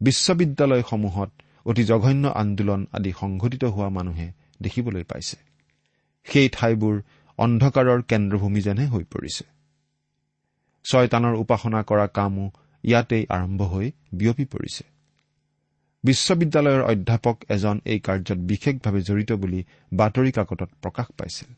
বিশ্ববিদ্যালয়সমূহত 0.00 1.30
অতি 1.66 1.84
জঘন্য 1.84 2.24
আন্দোলন 2.28 2.86
আদি 2.92 3.12
সংঘটিত 3.20 3.64
হোৱা 3.64 3.88
মানুহে 3.88 4.32
দেখিবলৈ 4.62 5.02
পাইছে। 5.02 5.36
সেই 6.24 6.48
ঠাইবোৰ 6.48 7.02
অন্ধকাৰৰ 7.38 8.00
কেন্দ্ৰভূমি 8.02 8.60
যেনহে 8.60 8.86
হৈ 8.86 9.04
পৰিছে। 9.04 9.44
ছয়তানৰ 10.84 11.34
উপাসনা 11.34 11.82
কৰা 11.82 12.06
কামো 12.06 12.50
ইয়াতেই 12.84 13.26
আৰম্ভ 13.28 13.62
হৈ 13.62 13.90
বিয়পি 14.12 14.44
পৰিছে। 14.44 14.84
বিশ্ববিদ্যালয়ৰ 16.04 16.82
অধ্যাপক 16.82 17.36
এজন 17.48 17.80
এই 17.84 17.98
কাৰ্যত 18.00 18.38
বিশেষভাৱে 18.50 19.00
জড়িত 19.00 19.32
বুলি 19.32 19.64
বাতৰি 19.92 20.32
কাকতত 20.32 20.70
প্ৰকাশ 20.82 21.06
পাইছিল। 21.18 21.50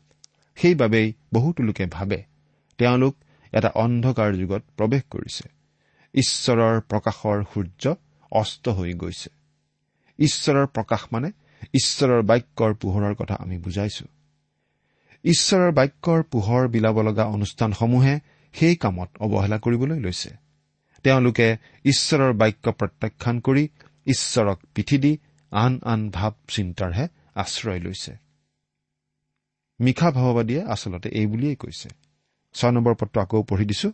সেইবাবেই 0.55 1.13
বহুতো 1.33 1.63
লোকে 1.63 1.85
ভাবে 1.85 2.23
তেওঁলোক 2.77 3.15
এটা 3.53 3.69
অন্ধকাৰ 3.75 4.29
যুগত 4.33 4.63
প্ৰৱেশ 4.77 5.03
কৰিছে। 5.09 5.45
ঈশ্বৰৰ 6.13 6.75
প্ৰকাশৰ 6.81 7.43
সূৰ্য 7.53 7.95
অস্ত 8.33 8.69
হৈ 8.69 8.93
গৈছে। 8.93 9.29
ঈশ্বৰৰ 10.19 10.67
প্ৰকাশ 10.67 11.01
মানে 11.11 11.29
ঈশ্বৰৰ 11.73 12.21
বাক্যৰ 12.21 12.71
পোহৰৰ 12.73 13.13
কথা 13.15 13.35
আমি 13.35 13.57
বুজাইছো। 13.57 14.05
ঈশ্বৰৰ 15.23 15.71
বাক্যৰ 15.71 16.23
পোহৰ 16.23 16.63
বিলাব 16.67 16.97
লগা 17.01 17.25
অনুষ্ঠানসমূহে 17.25 18.15
সেই 18.53 18.75
কামত 18.75 19.09
অৱহেলা 19.19 19.57
কৰিবলৈ 19.57 19.99
লৈছে। 19.99 20.31
তেওঁলোকে 21.03 21.47
ঈশ্বৰৰ 21.85 22.33
বাক্য 22.33 22.65
প্ৰত্যাখ্যান 22.71 23.39
কৰি 23.39 23.63
ঈশ্বৰক 24.07 24.59
পিঠি 24.75 24.97
দি 24.97 25.17
আন 25.51 25.73
আন 25.83 26.09
ভাৱ 26.09 26.33
চিন্তাৰহে 26.47 27.05
আশ্ৰয় 27.35 27.79
লৈছে। 27.79 28.13
মিশা 29.79 30.09
ভাৱবাদীয়ে 30.11 30.61
আচলতে 30.63 31.09
এই 31.09 31.27
বুলিয়েই 31.27 31.55
কৈছে। 31.55 31.89
ছয় 32.55 32.71
নম্বৰ 32.71 32.93
পত্ৰ 32.95 33.17
আকৌ 33.21 33.43
পঢ়ি 33.43 33.65
দিছো। 33.65 33.89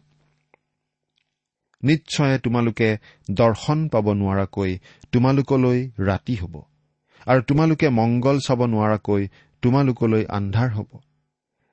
নিশ্চয় 1.84 2.38
তোমালোকে 2.38 2.90
দৰ্শন 3.32 3.88
পাব 3.88 4.06
নোৱাৰাকৈ 4.14 4.72
তোমালোকলৈ 5.12 5.80
ৰাতি 6.00 6.36
হ'ব। 6.36 6.56
আৰু 7.28 7.42
তোমালোকে 7.42 7.90
মংগল 7.90 8.38
চাব 8.40 8.62
নোৱাৰাকৈ 8.66 9.28
তোমালোকলৈ 9.64 10.24
আন্ধাৰ 10.30 10.70
হ'ব। 10.70 10.90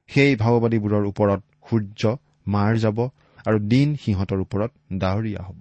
সেই 0.08 0.36
ভাৱবাদীবোৰৰ 0.36 1.04
ওপৰত 1.06 1.40
সূৰ্য 1.70 2.16
মাৰ 2.46 2.72
যাব 2.76 2.98
আৰু 3.46 3.58
দিন 3.58 3.96
সিহঁতৰ 3.96 4.40
ওপৰত 4.40 4.70
ডাৱৰীয়া 4.92 5.42
হ'ব। 5.42 5.60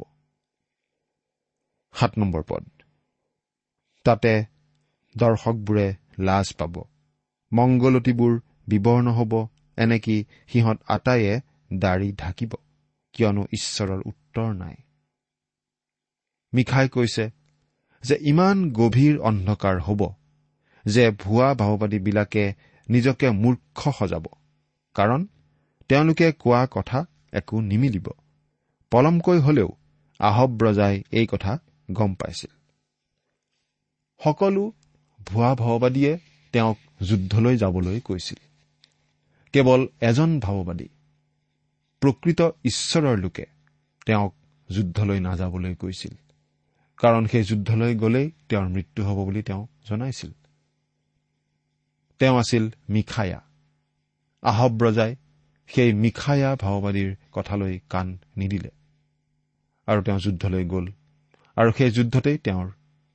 সাত 1.93 2.11
নম্বৰ 2.17 2.43
পদ। 2.47 2.63
তাতে 4.05 4.33
দৰ্শকবোৰে 5.17 5.87
লাজ 6.19 6.53
পাব। 6.53 6.75
মংগলতীবোৰ 7.51 8.33
বিৱৰ্ণ 8.67 9.07
হ'ব 9.07 9.33
এনেকি 9.77 10.17
সিহঁত 10.47 10.77
আটাইয়ে 10.87 11.33
দাড়ি 11.73 12.11
ঢাকিব। 12.11 12.51
কিয়নো 13.15 13.43
ঈশ্বৰৰ 13.53 14.01
উত্তৰ 14.05 14.53
নাই। 14.53 14.75
মিখাই 16.53 16.89
কৈছে 16.89 17.25
যে 18.03 18.15
ইমান 18.21 18.57
গভীৰ 18.71 19.15
অন্ধকাৰ 19.19 19.79
হ'ব 19.79 20.01
যে 20.85 21.03
ভুৱা 21.11 21.53
ভাওবাদীবিলাকে 21.53 22.43
নিজকে 22.89 23.27
মূৰ্খ 23.29 23.79
সজাব 23.99 24.25
কাৰণ 24.95 25.27
তেওঁলোকে 25.89 26.27
কোৱা 26.31 26.61
কথা 26.71 26.99
একো 27.31 27.61
নিমিলিব। 27.61 28.07
পলমকৈ 28.91 29.39
হলেও 29.39 29.69
আহব 30.19 30.51
ৰজাই 30.63 31.03
এই 31.11 31.27
কথা 31.27 31.59
গম 31.91 32.11
পাইছিল। 32.13 32.51
সকলো 34.23 34.63
ভুৱা 35.25 35.55
ভাওবাদীয়ে 35.55 36.17
তেওঁক 36.53 36.77
যুদ্ধলৈ 37.03 37.57
যাবলৈ 37.57 37.99
কৈছিল। 37.99 38.39
কেৱল 39.53 39.81
এজন 40.01 40.39
ভাওবাদী 40.39 40.87
প্ৰকৃত 42.05 42.41
ঈশ্বৰৰ 42.63 43.17
লোকে 43.17 43.45
তেওঁক 44.05 44.35
যুদ্ধলৈ 44.71 45.19
নাযাবলৈ 45.19 45.75
কৈছিল। 45.75 46.15
কাৰণ 46.97 47.25
সেই 47.25 47.43
যুদ্ধলৈ 47.43 47.95
গলেই 47.95 48.31
তেওঁৰ 48.49 48.67
মৃত্যু 48.67 49.03
হ'ব 49.05 49.25
বুলি 49.25 49.43
তেওঁ 49.43 49.67
জনাইছিল। 49.89 50.31
তেওঁ 52.19 52.39
আছিল 52.39 52.69
মিখায়া। 52.89 53.41
আহব 54.41 54.83
ৰজাই 54.83 55.15
সেই 55.67 55.93
মিখায়া 55.93 56.55
ভাওবাদীৰ 56.55 57.15
কথালৈ 57.31 57.79
কাণ 57.89 58.17
নিদিলে। 58.37 58.69
আৰু 59.87 60.03
তেওঁ 60.03 60.19
যুদ্ধলৈ 60.19 60.65
গ'ল 60.65 60.87
আৰু 61.55 61.71
সেই 61.77 61.91
যুদ্ধতেই 61.91 62.37
তেওঁৰ 62.37 62.71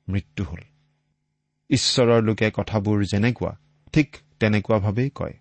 মৃত্যু 0.08 0.44
হ'ল। 0.44 0.60
ঈশ্বৰৰ 1.70 2.22
লোকে 2.22 2.50
কথাবোৰ 2.54 3.04
যেনেকুৱা 3.04 3.58
ঠিক 3.92 4.16
তেনেকুৱাভাৱেই 4.40 5.10
কয় 5.14 5.34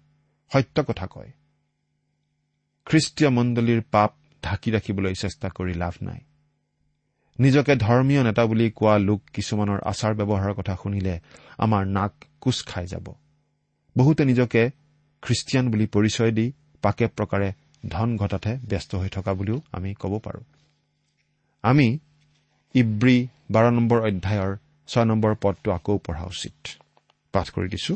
সত্য 0.54 0.84
কথা 0.84 1.08
কয়। 1.08 1.32
খ্ৰীষ্টীয় 2.90 3.30
মণ্ডলীৰ 3.30 3.82
পাপ 3.92 4.12
ঢাকি 4.44 4.72
ৰাখিবলৈ 4.72 5.14
চেষ্টা 5.14 5.50
কৰি 5.50 5.74
লাভ 5.74 5.94
নাই। 6.02 6.20
নিজকে 7.40 7.76
ধৰ্মীয় 7.76 8.24
নেতা 8.24 8.46
বুলি 8.46 8.72
কোৱা 8.72 8.98
লোক 8.98 9.22
কিছুমানৰ 9.34 9.80
আচাৰ 9.82 10.14
ব্যৱহাৰৰ 10.14 10.54
কথা 10.54 10.76
শুনিলে 10.84 11.20
আমাৰ 11.58 11.86
নাক 11.88 12.14
কোচ 12.42 12.58
খাই 12.66 12.88
যাব। 12.88 13.08
বহুতে 13.98 14.26
নিজকে 14.26 14.62
খ্ৰীষ্টিয়ান 15.22 15.72
বুলি 15.72 15.86
পৰিচয় 15.86 16.32
দি 16.32 16.52
পাকে 16.82 17.08
প্ৰকাৰে 17.08 17.50
ধন 17.90 18.18
ঘটাতহে 18.18 18.58
ব্যস্ত 18.70 18.96
হৈ 18.96 19.10
থকা 19.10 19.34
বুলিও 19.34 19.62
আমি 19.72 19.94
ক'ব 19.94 20.20
পাৰোঁ। 20.20 20.44
আমি 21.64 22.00
ইব্ৰী 22.76 23.28
বাৰ 23.52 23.72
নম্বৰ 23.72 24.00
অধ্যায়ৰ 24.00 24.58
ছয় 24.88 25.06
নম্বৰ 25.06 25.36
পদটো 25.42 25.72
আকৌ 25.72 25.98
পঢ়া 25.98 26.24
উচিত। 26.24 26.58
পাঠ 27.34 27.50
কৰি 27.50 27.68
দিছো। 27.70 27.94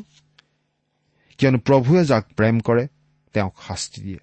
কিয়নো 1.38 1.58
প্ৰভুৱে 1.58 2.06
যাক 2.06 2.23
প্ৰেম 2.38 2.60
কৰে 2.60 2.88
তেওঁক 3.34 3.56
শাস্তি 3.67 4.01
দিয়ে। 4.01 4.19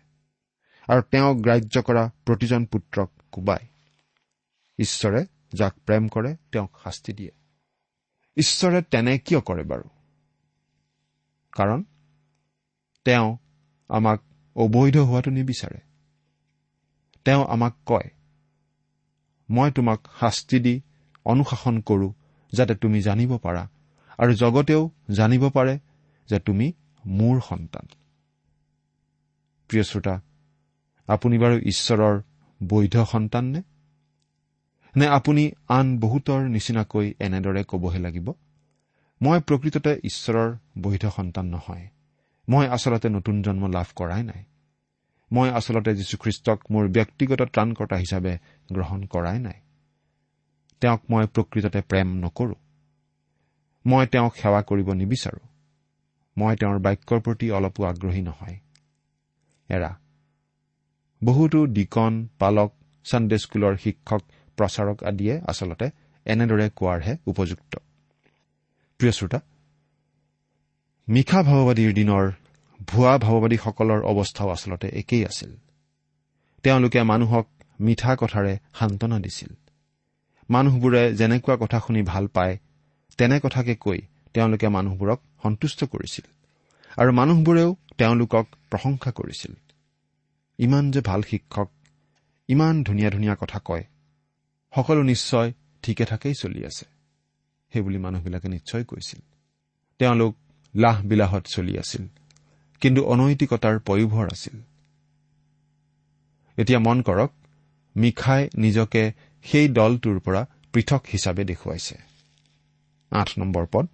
আৰু 0.91 1.03
তেওঁক 1.11 1.37
গ্ৰাহ্য 1.37 1.83
কৰা 1.83 2.11
প্ৰতিজন 2.27 2.65
পুত্ৰক 2.67 3.11
কোবায় 3.33 3.67
ঈশ্বৰে 4.79 5.21
যাক 5.55 5.75
প্ৰেম 5.87 6.09
কৰে 6.09 6.37
তেওঁক 6.53 6.73
শাস্তি 6.85 7.13
দিয়ে। 7.13 7.33
ঈশ্বৰে 8.37 8.83
তেনে 8.83 9.19
কিয় 9.19 9.41
কৰে 9.41 9.65
বাৰু? 9.65 9.89
কাৰণ 11.53 11.85
তেওঁ 13.05 13.37
আমাক 13.89 14.21
অবৈধ 14.57 14.97
হোৱাটো 14.97 15.31
নিবিচাৰে। 15.31 15.81
তেওঁ 17.25 17.47
আমাক 17.47 17.75
কয় 17.87 18.11
মই 19.51 19.71
তোমাক 19.73 20.01
শাস্তি 20.21 20.59
দি 20.59 20.81
অনুশাসন 21.25 21.81
কৰো 21.81 22.13
যাতে 22.53 22.75
তুমি 22.75 23.03
জানিব 23.03 23.39
পাৰা 23.39 23.69
আৰু 24.19 24.33
জগতেও 24.35 24.91
জানিব 25.11 25.49
পাৰে 25.49 25.79
যে 26.29 26.39
তুমি 26.41 26.73
মোৰ 27.07 27.41
সন্তান। 27.41 27.87
প্ৰিয় 29.71 29.83
শ্ৰোতা 29.83 30.15
আপুনি 31.11 31.39
বাৰু 31.39 31.57
ঈশ্বৰৰ 31.67 32.17
বৈধ 32.69 32.97
সন্তান 33.05 33.45
নে 33.45 33.61
নে 34.95 35.07
আপুনি 35.07 35.43
আন 35.69 35.87
বহুতৰ 35.99 36.41
নিচিনাকৈ 36.49 37.15
এনেদৰে 37.21 37.63
কবহে 37.69 37.99
লাগিব? 37.99 38.33
মই 39.21 39.41
প্ৰকৃততে 39.41 39.93
ঈশ্বৰৰ 40.05 40.49
বৈধ 40.83 41.05
সন্তান 41.17 41.47
নহয়। 41.47 41.89
মই 42.49 42.67
আচলতে 42.69 43.09
নতুন 43.09 43.43
জন্ম 43.43 43.67
লাভ 43.67 43.89
কৰাই 43.97 44.23
নাই। 44.23 44.43
মই 45.33 45.49
আচলতে 45.51 45.95
যীশুখ্ৰীষ্টক 45.95 46.59
মোৰ 46.71 46.89
ব্যক্তিগত 46.89 47.41
ত্ৰাণকৰ্তা 47.43 47.97
হিচাপে 47.97 48.33
গ্ৰহণ 48.73 49.01
কৰাই 49.05 49.39
নাই। 49.39 49.59
তেওঁক 50.81 51.01
মই 51.11 51.27
প্ৰকৃততে 51.27 51.81
প্ৰেম 51.81 52.09
নকৰো। 52.17 52.55
মই 53.87 54.07
তেওঁক 54.07 54.35
সেৱা 54.37 54.61
কৰিব 54.63 54.89
নিবিচাৰো। 54.93 55.43
মই 56.37 56.57
তেওঁৰ 56.57 56.79
বাক্যৰ 56.79 57.21
প্ৰতি 57.21 57.47
অলপো 57.51 57.85
আগ্ৰহী 57.85 58.23
নহয়। 58.23 58.57
এৰা 59.69 59.91
বহুতো 61.25 61.67
ডিকন 61.67 62.29
পালক 62.39 62.71
ছানডে 63.05 63.39
স্কুলৰ 63.39 63.77
শিক্ষক 63.77 64.23
প্ৰচাৰক 64.57 65.05
আদিয়ে 65.05 65.41
আচলতে 65.49 65.91
এনেদৰে 66.27 66.71
কোৱাৰহে 66.77 67.17
উপযুক্ত। 67.27 67.77
প্ৰিয় 68.99 69.13
শ্ৰোতা 69.13 69.41
মিশা 71.09 71.43
ভাওবাদীৰ 71.43 71.93
দিনৰ 71.95 72.25
ভুৱা 72.87 73.19
ভাওবাদীসকলৰ 73.19 74.01
অৱস্থাও 74.03 74.49
আচলতে 74.49 74.89
একেই 74.89 75.27
আছিল। 75.27 75.57
তেওঁলোকে 76.63 77.03
মানুহক 77.03 77.47
মিঠা 77.81 78.17
কথাৰে 78.17 78.59
সান্তনা 78.75 79.19
দিছিল। 79.19 79.55
মানুহবোৰে 80.51 81.15
যেনেকুৱা 81.15 81.57
কথা 81.57 81.79
শুনি 81.87 82.03
ভাল 82.03 82.27
পায় 82.27 82.59
তেনে 83.19 83.41
কথাকে 83.41 83.75
কৈ 83.75 83.99
তেওঁলোকে 84.35 84.69
মানুহবোৰক 84.69 85.21
সন্তুষ্ট 85.43 85.85
কৰিছিল। 85.85 86.27
আৰু 86.97 87.13
মানুহবোৰেও 87.13 87.77
তেওঁলোকক 87.99 88.47
প্ৰশংসা 88.71 89.11
কৰিছিল। 89.13 89.53
ইমান 90.61 90.85
যে 90.91 91.01
ভাল 91.01 91.21
শিক্ষক 91.23 91.69
ইমান 92.49 92.75
ধুনীয়া 92.85 93.11
ধুনীয়া 93.11 93.35
কথা 93.41 93.59
কয় 93.65 93.85
সকলো 94.73 95.03
নিশ্চয় 95.03 95.49
ঠিকে 95.83 96.05
থাকেই 96.05 96.35
চলি 96.35 96.61
আছে 96.67 96.85
সেইবুলি 97.73 97.99
মানুহবিলাকে 97.99 98.49
নিশ্চয় 98.49 98.85
কৈছিল। 98.85 99.21
তেওঁলোক 99.99 100.33
লাহ 100.75 100.97
বিলাহত 101.03 101.45
চলি 101.47 101.79
আছিল 101.79 102.05
কিন্তু 102.81 103.01
অনৈতিকতাৰ 103.05 103.77
পয়োভৰ 103.79 104.27
আছিল। 104.33 104.57
এতিয়া 106.57 106.79
মন 106.79 106.99
কৰক 107.03 107.31
মিখাই 107.97 108.43
নিজকে 108.57 109.03
সেই 109.45 109.69
দলটোৰ 109.69 110.19
পৰা 110.21 110.43
পৃথক 110.73 111.03
হিচাপে 111.13 111.45
দেখুৱাইছে। 111.45 111.97
আঠ 113.11 113.29
নম্বৰ 113.39 113.65
পদ। 113.73 113.87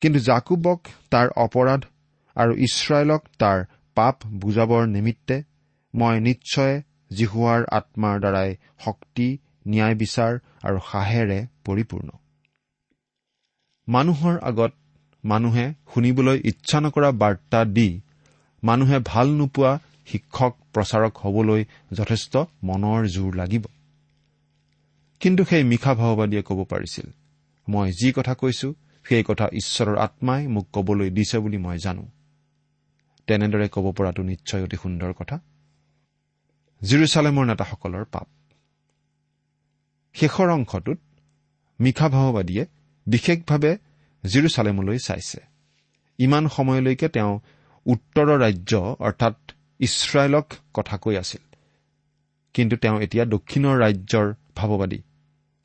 কিন্তু 0.00 0.18
জাকুবক 0.20 0.80
তাৰ 1.10 1.28
অপৰাধ 1.36 1.80
আৰু 2.36 2.52
ইছৰাইলক 2.56 3.22
তাৰ 3.38 3.58
পাপ 3.94 4.16
বুজাবৰ 4.26 4.86
নিমিত্তে 4.86 5.36
মই 5.94 6.20
নিশ্চয় 6.20 6.82
জিহুৱাৰ 7.12 7.60
আত্মাৰ 7.70 8.20
দ্বাৰাই 8.20 8.50
শক্তি 8.84 9.38
ন্যায় 9.68 9.94
বিচাৰ 9.94 10.32
আৰু 10.62 10.78
সাহেৰে 10.90 11.46
পৰিপূৰ্ণ। 11.64 12.08
মানুহৰ 13.88 14.38
আগত 14.40 14.72
মানুহে 15.24 15.66
শুনিবলৈ 15.94 16.40
ইচ্ছা 16.44 16.78
নকৰা 16.80 17.10
বাৰ্তা 17.12 17.64
দি 17.64 18.00
মানুহে 18.62 18.98
ভাল 18.98 19.28
নোপোৱা 19.30 19.78
শিক্ষক 20.06 20.52
প্ৰচাৰক 20.74 21.12
হবলৈ 21.18 21.64
যথেষ্ট 21.92 22.36
মনৰ 22.62 23.00
জোৰ 23.06 23.34
লাগিব। 23.34 23.64
কিন্তু 25.20 25.44
সেই 25.44 25.64
মিশা 25.64 25.94
ভাওবাদীয়ে 25.94 26.42
ক'ব 26.42 26.64
পাৰিছিল 26.64 27.06
মই 27.68 27.92
যি 27.92 28.08
কথা 28.12 28.34
কৈছো 28.34 28.68
সেই 29.06 29.22
কথা 29.22 29.46
ঈশ্বৰৰ 29.52 29.96
আত্মাই 29.98 30.46
মোক 30.46 30.66
কবলৈ 30.72 31.10
দিছে 31.10 31.38
বুলি 31.38 31.58
মই 31.58 31.78
জানো। 31.78 32.04
তেনেদৰে 33.30 33.66
ক'ব 33.68 33.86
পৰাটো 33.92 34.22
নিশ্চয় 34.22 34.62
অতি 34.62 34.76
সুন্দৰ 34.76 35.12
কথা। 35.12 35.36
জিৰচালেমৰ 36.82 37.44
নেতাসকলৰ 37.46 38.04
পাপ। 38.04 38.28
শেষৰ 40.14 40.48
অংশটোত 40.50 40.98
মিশা 41.80 42.08
ভাওবাদীয়ে 42.08 42.64
বিশেষভাৱে 43.06 43.72
জিৰচালেমলৈ 44.24 44.98
চাইছে। 44.98 45.40
ইমান 46.18 46.48
সময়লৈকে 46.48 47.08
তেওঁ 47.08 47.32
উত্তৰৰ 47.86 48.38
ৰাজ্য 48.38 48.72
অৰ্থাৎ 49.00 49.36
ইছৰাইলক 49.80 50.46
কথা 50.74 50.96
কৈ 50.96 51.14
আছিল। 51.16 51.42
কিন্তু 52.54 52.74
তেওঁ 52.76 52.96
এতিয়া 53.00 53.24
দক্ষিণৰ 53.24 53.76
ৰাজ্যৰ 53.78 54.26
ভাৱবাদী 54.56 55.00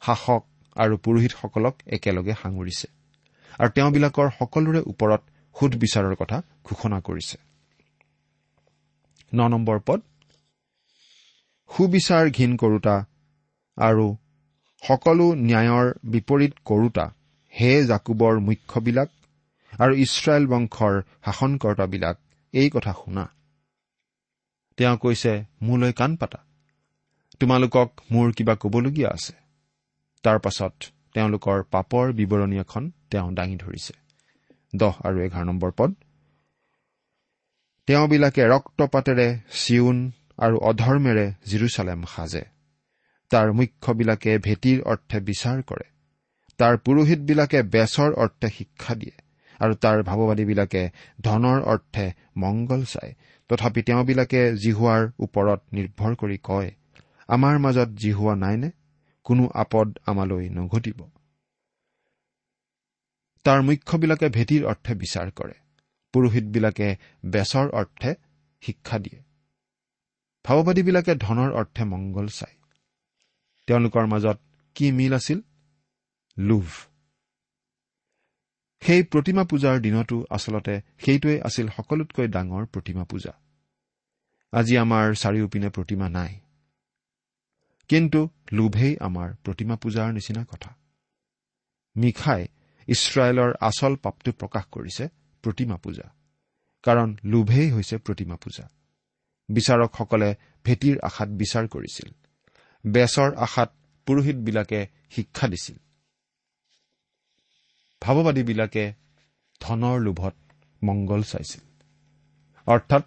শাসক 0.01 0.43
আৰু 0.75 0.97
পুৰোহিতসকলক 0.97 1.75
একেলগে 1.87 2.33
সাঙুৰিছে। 2.41 2.87
আৰু 3.59 3.69
তেওঁবিলাকৰ 3.69 4.27
সকলোৰে 4.39 4.81
ওপৰত 4.85 5.21
সুধবিচাৰৰ 5.55 6.15
কথা 6.15 6.37
ঘোষণা 6.63 6.99
কৰিছে। 7.01 7.44
ন 9.33 9.47
নম্বৰ 9.47 9.79
পদ। 9.85 10.01
সুবিচাৰ 11.69 12.29
ঘীন 12.29 12.51
কৰোতা 12.55 12.95
আৰু 13.77 14.05
সকলো 14.83 15.25
ন্যায়ৰ 15.35 15.87
বিপৰীত 16.03 16.53
কৰোতা 16.65 17.05
হে 17.53 17.71
জাকুবৰ 17.83 18.39
মুখ্যবিলাক 18.39 19.09
আৰু 19.79 19.93
ইছৰাইল 19.95 20.45
বংশৰ 20.47 20.93
শাসনকৰ্তাবিলাক 21.25 22.17
এই 22.53 22.69
কথা 22.69 22.93
শুনা। 22.93 23.25
তেওঁ 24.77 24.97
কৈছে 24.97 25.45
মোলৈ 25.61 25.93
কাণ 25.93 26.15
পাতা। 26.15 26.39
তোমালোকক 27.39 27.89
মোৰ 28.11 28.31
কিবা 28.31 28.55
কবলগীয়া 28.55 29.09
আছে। 29.09 29.33
তাৰ 30.23 30.39
পাছত 30.39 30.73
তেওঁলোকৰ 31.13 31.63
পাপৰ 31.71 32.05
বিৱৰণী 32.13 32.57
এখন 32.59 32.91
তেওঁ 33.11 33.31
দাঙি 33.31 33.57
ধৰিছে। 33.57 33.93
দহ 34.75 34.93
আৰু 35.03 35.17
এঘাৰ 35.19 35.43
নম্বৰ 35.45 35.71
পদ। 35.77 35.91
তেওঁবিলাকে 37.87 38.43
ৰক্তপাতেৰে 38.47 39.27
চিউন 39.53 39.97
আৰু 40.37 40.57
অধৰ্মেৰে 40.59 41.25
জিৰচালেম 41.45 42.05
সাজে। 42.05 42.43
তাৰ 43.31 43.51
মুখ্যবিলাকে 43.51 44.37
ভেটিৰ 44.37 44.81
অৰ্থে 44.81 45.19
বিচাৰ 45.19 45.61
কৰে। 45.61 45.85
তাৰ 46.59 46.77
পুৰোহিতবিলাকে 46.77 47.59
বেচৰ 47.63 48.11
অৰ্থে 48.13 48.49
শিক্ষা 48.49 48.95
দিয়ে 48.95 49.15
আৰু 49.59 49.73
তাৰ 49.75 50.03
ভাৱবাদীবিলাকে 50.03 50.83
ধনৰ 51.21 51.59
অৰ্থে 51.73 52.05
মংগল 52.37 52.81
চায়। 52.85 53.13
তথাপি 53.49 53.81
তেওঁবিলাকে 53.81 54.41
জিহুৱাৰ 54.55 55.01
ওপৰত 55.19 55.61
নিৰ্ভৰ 55.73 56.15
কৰি 56.15 56.37
কয় 56.43 56.71
আমাৰ 57.29 57.59
মাজত 57.59 57.89
জিহুৱা 57.89 58.35
নাইনে? 58.35 58.69
কোনো 59.25 59.43
আপদ 59.55 59.97
আমালৈ 60.05 60.49
নঘটিব। 60.49 60.99
তাৰ 63.45 63.61
মুখ্যবিলাকে 63.61 64.29
ভেটিৰ 64.29 64.65
অৰ্থে 64.65 64.93
বিচাৰ 64.95 65.31
কৰে। 65.31 65.64
পুৰোহিতবিলাকে 66.15 66.87
বেচৰ 67.25 67.71
অৰ্থে 67.71 68.15
শিক্ষা 68.61 68.99
দিয়ে। 68.99 69.19
ভাৱবাদীবিলাকে 70.45 71.15
ধনৰ 71.15 71.51
অৰ্থে 71.53 71.83
মংগল 71.83 72.27
চায়। 72.27 72.55
তেওঁলোকৰ 73.67 74.05
মাজত 74.05 74.39
কি 74.75 74.91
মিল 74.91 75.13
আছিল? 75.13 75.41
লোভ। 76.37 76.67
সেই 78.81 79.03
প্ৰতিমা 79.03 79.43
পূজাৰ 79.43 79.79
দিনতো 79.79 80.25
আচলতে 80.29 80.81
সেইটোৱেই 80.99 81.41
আছিল 81.41 81.67
সকলোতকৈ 81.77 82.27
ডাঙৰ 82.27 82.65
প্ৰতিমা 82.65 83.03
পূজা। 83.03 83.33
আজি 84.53 84.77
আমাৰ 84.77 85.13
চাৰিওপিনে 85.13 85.69
প্ৰতিমা 85.69 86.09
নাই। 86.09 86.39
কিন্তু 87.89 88.29
লোভেই 88.51 88.97
আমাৰ 88.99 89.33
প্ৰতিমা 89.43 89.75
পূজাৰ 89.75 90.13
নিচিনা 90.13 90.45
কথা। 90.45 90.75
মিখাই 91.97 92.47
ইছৰাইলৰ 92.87 93.51
আচল 93.61 93.95
পাপটো 93.95 94.31
প্ৰকাশ 94.31 94.65
কৰিছে। 94.71 95.07
প্ৰতিমা 95.45 95.77
পূজা। 95.77 96.07
কাৰণ 96.83 97.17
লোভেই 97.25 97.71
হৈছে 97.71 97.97
প্ৰতিমা 97.97 98.35
পূজা। 98.35 98.65
বিচাৰকসকলে 99.49 100.35
ভেটিৰ 100.65 100.99
আশাত 101.03 101.29
বিচাৰ 101.29 101.67
কৰিছিল। 101.67 102.09
বেচৰ 102.91 103.35
আশাত 103.35 103.69
পুৰোহিতবিলাকে 104.05 104.87
শিক্ষা 105.11 105.47
দিছিল। 105.47 105.77
ভাৱবাদীবিলাকে 108.01 108.93
ধনৰ 109.61 109.99
লোভত 109.99 110.35
মংগল 110.83 111.23
চাইছিল। 111.23 111.61
অৰ্থাৎ 112.67 113.03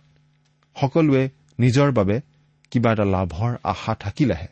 সকলোৱে 0.81 1.31
নিজৰ 1.61 1.92
বাবে 1.92 2.20
কিবা 2.70 2.92
এটা 2.92 3.05
লাভৰ 3.05 3.57
আশা 3.64 3.94
থাকিলেহে 3.94 4.48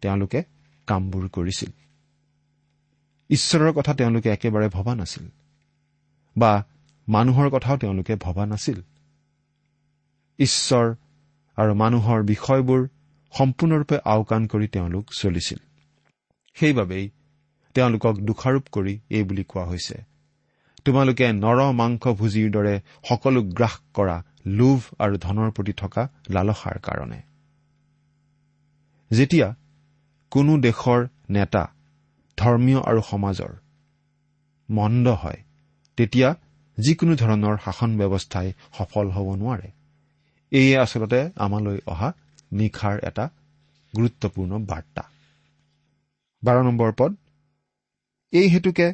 তেওঁলোকে 0.00 0.44
কামবোৰ 0.86 1.28
কৰিছিল। 1.28 1.70
ঈশ্বৰৰ 3.28 3.72
কথা 3.72 3.94
তেওঁলোকে 3.94 4.28
একেবাৰে 4.30 4.68
ভবা 4.68 4.94
নাছিল। 4.94 5.28
বা 6.36 6.52
মানুহৰ 7.08 7.50
কথাও 7.50 7.76
তেওঁলোকে 7.76 8.16
ভবা 8.16 8.46
নাছিল। 8.46 8.82
ঈশ্বৰ 10.38 10.94
আৰু 11.56 11.74
মানুহৰ 11.74 12.22
বিষয়বোৰ 12.22 12.88
সম্পূৰ্ণৰূপে 13.32 13.98
আওকাণ 14.04 14.46
কৰি 14.46 14.68
তেওঁলোক 14.68 15.04
চলিছিল। 15.12 15.58
সেইবাবেই 16.54 17.10
তেওঁলোকক 17.74 18.14
দোষাৰোপ 18.20 18.62
কৰি 18.72 19.00
এই 19.10 19.22
বুলি 19.22 19.44
কোৱা 19.44 19.64
হৈছে। 19.64 20.02
তোমালোকে 20.84 21.32
নৰ 21.32 21.72
মাংস 21.72 22.06
ভুজিৰ 22.06 22.50
দৰে 22.50 22.80
সকলো 23.08 23.42
গ্ৰাস 23.42 23.80
কৰা 23.94 24.22
লোভ 24.46 24.80
আৰু 24.98 25.16
ধনৰ 25.16 25.50
প্ৰতি 25.50 25.72
থকা 25.72 26.08
লালসাৰ 26.30 26.78
কাৰণে। 26.78 27.22
যেতিয়া 29.10 29.54
কোনো 30.30 30.58
দেশৰ 30.58 31.08
নেতা 31.30 31.74
ধৰ্মীয় 32.38 32.80
আৰু 32.80 33.00
সমাজৰ 33.00 33.52
মন্দ 34.70 35.08
হয় 35.08 35.42
তেতিয়া 35.96 36.34
যিকোনো 36.78 37.14
ধৰণৰ 37.14 37.56
শাসন 37.64 37.90
ব্যৱস্থাই 37.98 38.48
সফল 38.78 39.06
হ'ব 39.10 39.28
নোৱাৰে। 39.34 39.68
এয়ে 40.52 40.74
আচলতে 40.78 41.20
আমালৈ 41.36 41.78
অহা 41.86 42.08
নিশাৰ 42.52 42.96
এটা 43.08 43.24
গুৰুত্বপূৰ্ণ 43.94 44.52
বাৰ্তা। 44.70 45.02
বাৰ 46.42 46.56
নম্বৰ 46.64 46.90
পদ 46.98 47.12
এই 48.32 48.46
হেতুকে 48.48 48.86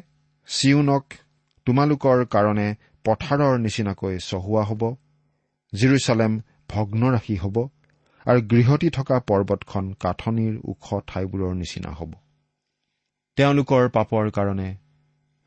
চিউনক 0.47 1.05
তোমালোকৰ 1.67 2.19
কাৰণে 2.25 2.67
পথাৰৰ 3.05 3.53
নিচিনাকৈ 3.59 4.15
চহোৱা 4.29 4.63
হ'ব 4.63 4.81
জিৰচালেম 5.73 6.33
ভগ্নৰাশী 6.69 7.35
হ'ব 7.37 7.57
আৰু 8.25 8.39
গৃহতী 8.41 8.89
থকা 8.89 9.17
পৰ্বতখন 9.29 9.85
কাঠনিৰ 9.99 10.53
ওখ 10.63 10.85
ঠাইবোৰৰ 11.07 11.53
নিচিনা 11.55 11.91
হ'ব। 11.91 12.11
তেওঁলোকৰ 13.37 13.83
পাপৰ 13.89 14.25
কাৰণে 14.29 14.69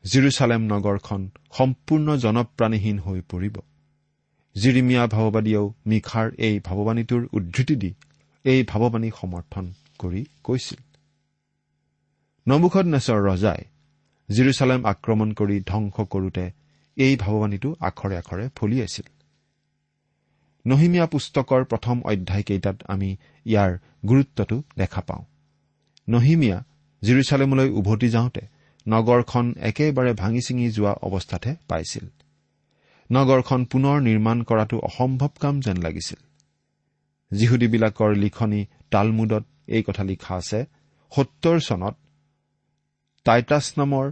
জিৰচালেম 0.05 0.61
নগৰখন 0.71 1.21
সম্পূৰ্ণ 1.57 2.07
জনপ্ৰাণীহীন 2.23 2.97
হৈ 2.99 3.19
পৰিব। 3.31 3.55
জিৰিমিয়া 4.55 5.03
ভাৱবাদীয়েও 5.07 5.65
মিখাৰ 5.87 6.27
এই 6.47 6.55
ভাৱবাণীটোৰ 6.59 7.23
উদ্ধৃতি 7.37 7.75
দি 7.75 7.91
এই 8.45 8.59
ভাৱবাণী 8.63 9.09
সমৰ্থন 9.19 9.65
কৰি 9.99 10.21
কৈছিল। 10.43 10.79
নমুখত 12.47 12.85
নেচৰ 12.93 13.19
ৰজাই 13.29 13.61
জিৰচালেম 14.29 14.81
আক্ৰমণ 14.85 15.29
কৰি 15.33 15.57
ধ্বংস 15.71 15.95
কৰোতে 16.13 16.45
এই 16.97 17.13
ভাৱবাণীটো 17.15 17.69
আখৰে 17.89 18.15
আখৰে 18.17 18.45
ফলিয়াইছিল 18.55 19.07
নহিমীয়া 20.65 21.05
পুস্তকৰ 21.05 21.61
প্ৰথম 21.71 21.95
অধ্যায়কেইটাত 22.11 22.77
আমি 22.93 23.09
ইয়াৰ 23.45 23.71
গুৰুত্বটো 24.09 24.57
দেখা 24.77 25.01
পাওঁ। 25.01 25.23
নহিমীয়া 26.07 26.57
জিৰচালেমলৈ 27.01 27.69
উভতি 27.79 28.09
যাওঁতে 28.09 28.43
নগৰখন 28.87 29.45
একেবাৰে 29.69 30.13
ভাঙি 30.13 30.41
ছিঙি 30.41 30.67
যোৱা 30.71 30.93
অৱস্থাতহে 31.07 31.55
পাইছিল। 31.67 32.05
নগৰখন 33.11 33.65
পুনৰ 33.65 33.97
নিৰ্মাণ 34.01 34.37
কৰাটো 34.43 34.77
অসম্ভৱ 34.79 35.31
কাম 35.39 35.55
যেন 35.59 35.77
লাগিছিল। 35.77 36.19
যিহুদীবিলাকৰ 37.31 38.11
লিখনি 38.15 38.65
তালমুদত 38.91 39.43
এই 39.67 39.83
কথা 39.83 40.03
লিখা 40.03 40.35
আছে 40.35 40.59
সত্তৰ 41.11 41.57
চনত 41.59 41.95
টাইটাছ 43.25 43.65
নামৰ 43.77 44.05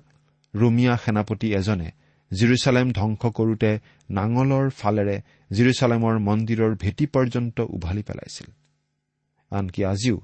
ৰোমিয়া 0.54 0.98
সেনাপতি 0.98 1.48
এজনে 1.54 1.90
জিৰচালেম 2.32 2.88
ধ্বংস 2.92 3.22
কৰোতে 3.38 3.72
নাঙলৰ 4.10 4.66
ফালেৰে 4.70 5.18
জিৰচালেমৰ 5.52 6.16
মন্দিৰৰ 6.20 6.72
ভেটি 6.76 7.06
পৰ্যন্ত 7.06 7.58
উভালি 7.76 8.04
পেলাইছিল। 8.04 8.48
আনকি 9.52 9.82
আজিও 9.86 10.18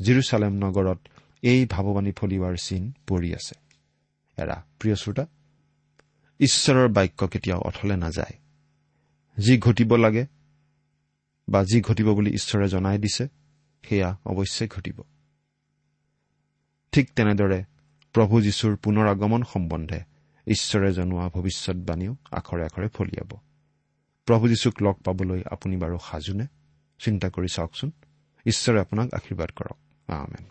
জিৰচালেম 0.00 0.52
নগৰত 0.64 1.00
এই 1.42 1.60
ভাৱবাণী 1.66 2.12
ফলিওৱাৰ 2.12 2.56
চিন 2.56 2.82
পৰি 3.06 3.34
আছে। 3.34 3.61
এৰা। 4.36 4.64
প্ৰিয় 4.78 4.96
শ্ৰোতা 4.96 5.26
ঈশ্বৰৰ 6.38 6.88
বাক্য 6.88 7.28
কেতিয়াও 7.28 7.60
অথলে 7.60 7.96
নাযায়। 7.96 8.38
যি 9.38 9.58
ঘটিব 9.58 9.96
লাগে 9.96 10.26
বা 11.48 11.64
যি 11.64 11.80
ঘটিব 11.80 12.14
বুলি 12.14 12.30
ঈশ্বৰে 12.30 12.68
জনাই 12.68 12.98
দিছে 12.98 13.28
সেয়া 13.88 14.18
অৱশ্যে 14.26 14.68
ঘটিব। 14.68 15.02
ঠিক 16.92 17.10
তেনেদৰে 17.16 17.64
প্ৰভু 18.12 18.42
যীশুৰ 18.42 18.76
পুনৰ 18.76 19.08
আগমন 19.08 19.42
সম্বন্ধে 19.42 20.00
ঈশ্বৰে 20.46 20.92
জনোৱা 20.92 21.28
ভৱিষ্যৎবাণীও 21.28 22.16
আখৰে 22.30 22.64
আখৰে 22.64 22.88
ফলিয়াব। 22.88 23.38
প্ৰভু 24.26 24.48
যীশুক 24.48 24.82
লগ 24.82 24.94
পাবলৈ 24.94 25.42
আপুনি 25.50 25.76
বাৰু 25.76 25.98
সাজুনে? 26.10 26.46
চিন্তা 26.98 27.30
কৰি 27.30 27.46
চাওকচোন। 27.52 27.90
ঈশ্বৰে 28.46 28.80
আপোনাক 28.80 29.14
আশীৰ্বাদ 29.14 29.50
কৰক। 29.50 30.10
আমেন। 30.10 30.44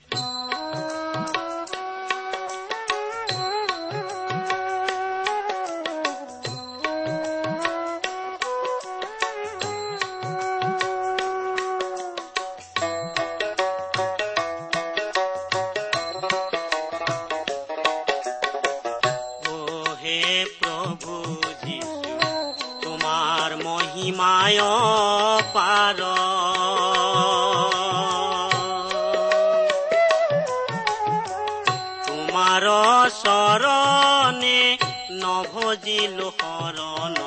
নভজিলো 36.01 36.29
শৰণ 36.41 37.17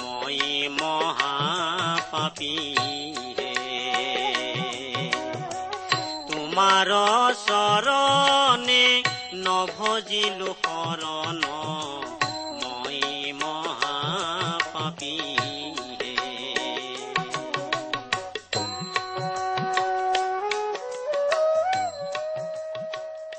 মই 0.00 0.42
মহাপাপী 0.74 2.56
তোমাৰ 6.28 6.90
চৰণে 7.46 8.84
নভজিলো 9.46 10.50
শৰণ 10.62 11.42
মই 12.60 13.00
মহাপাপী 13.40 15.16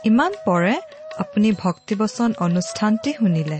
ইমান 0.10 0.32
পৰে 0.46 0.76
আপুনি 1.24 1.50
ভক্তিবচন 1.64 2.30
অনুষ্ঠানটি 2.46 3.10
শুনিলে। 3.14 3.60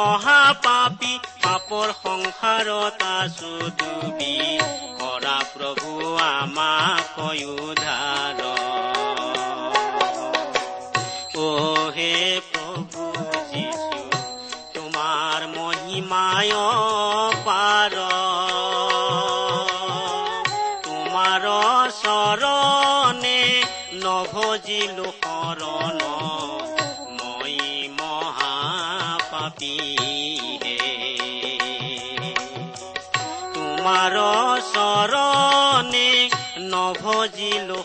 মহাপাপী 0.00 1.14
পাপৰ 1.42 1.88
সংসাৰত 1.96 3.00
আছো 3.08 3.50
ডুবি 3.80 4.36
কৰা 5.00 5.34
প্ৰভু 5.50 5.90
আমাক 6.26 7.18
উদ্ধাৰ 7.54 8.40
অ 11.40 11.48
হে 11.96 12.14
প্ৰভু 12.52 13.04
যীশু 13.50 14.00
তোমাৰ 14.74 15.46
মহিমায় 15.56 16.56
পাৰ 17.46 17.98
তোমাৰ 20.86 21.44
চৰণে 22.00 23.40
নভজিলো 24.04 25.08
শৰণ। 25.20 25.98
তোমাৰ 33.90 34.16
চৰণে 34.66 36.10
নভজিলো 36.72 37.78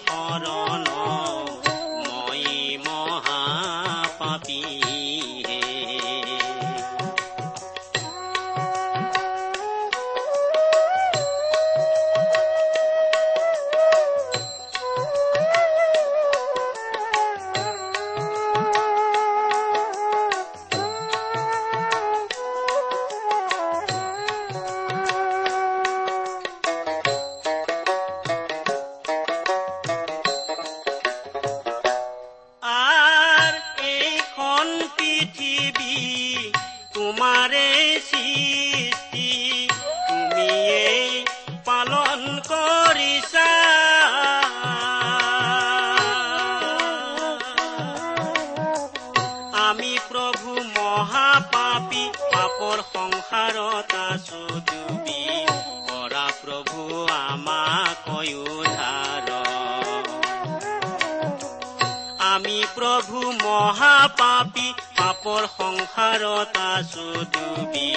মহাপাপী 63.75 64.67
পাপৰ 64.97 65.45
সংসাৰত 65.53 66.59
আছো 66.65 67.07
ডুবি 67.31 67.89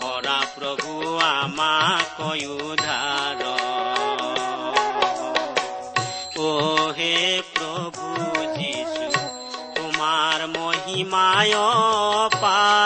কৰা 0.00 0.38
প্ৰভু 0.54 0.92
আমাক 1.26 2.16
উদ্ধাৰ 2.54 3.42
অ 6.40 6.50
হে 6.96 7.14
প্ৰভু 7.54 8.06
যীশু 8.56 9.06
তোমাৰ 9.76 10.38
মহিমায় 10.56 11.56
পাৰ 12.36 12.81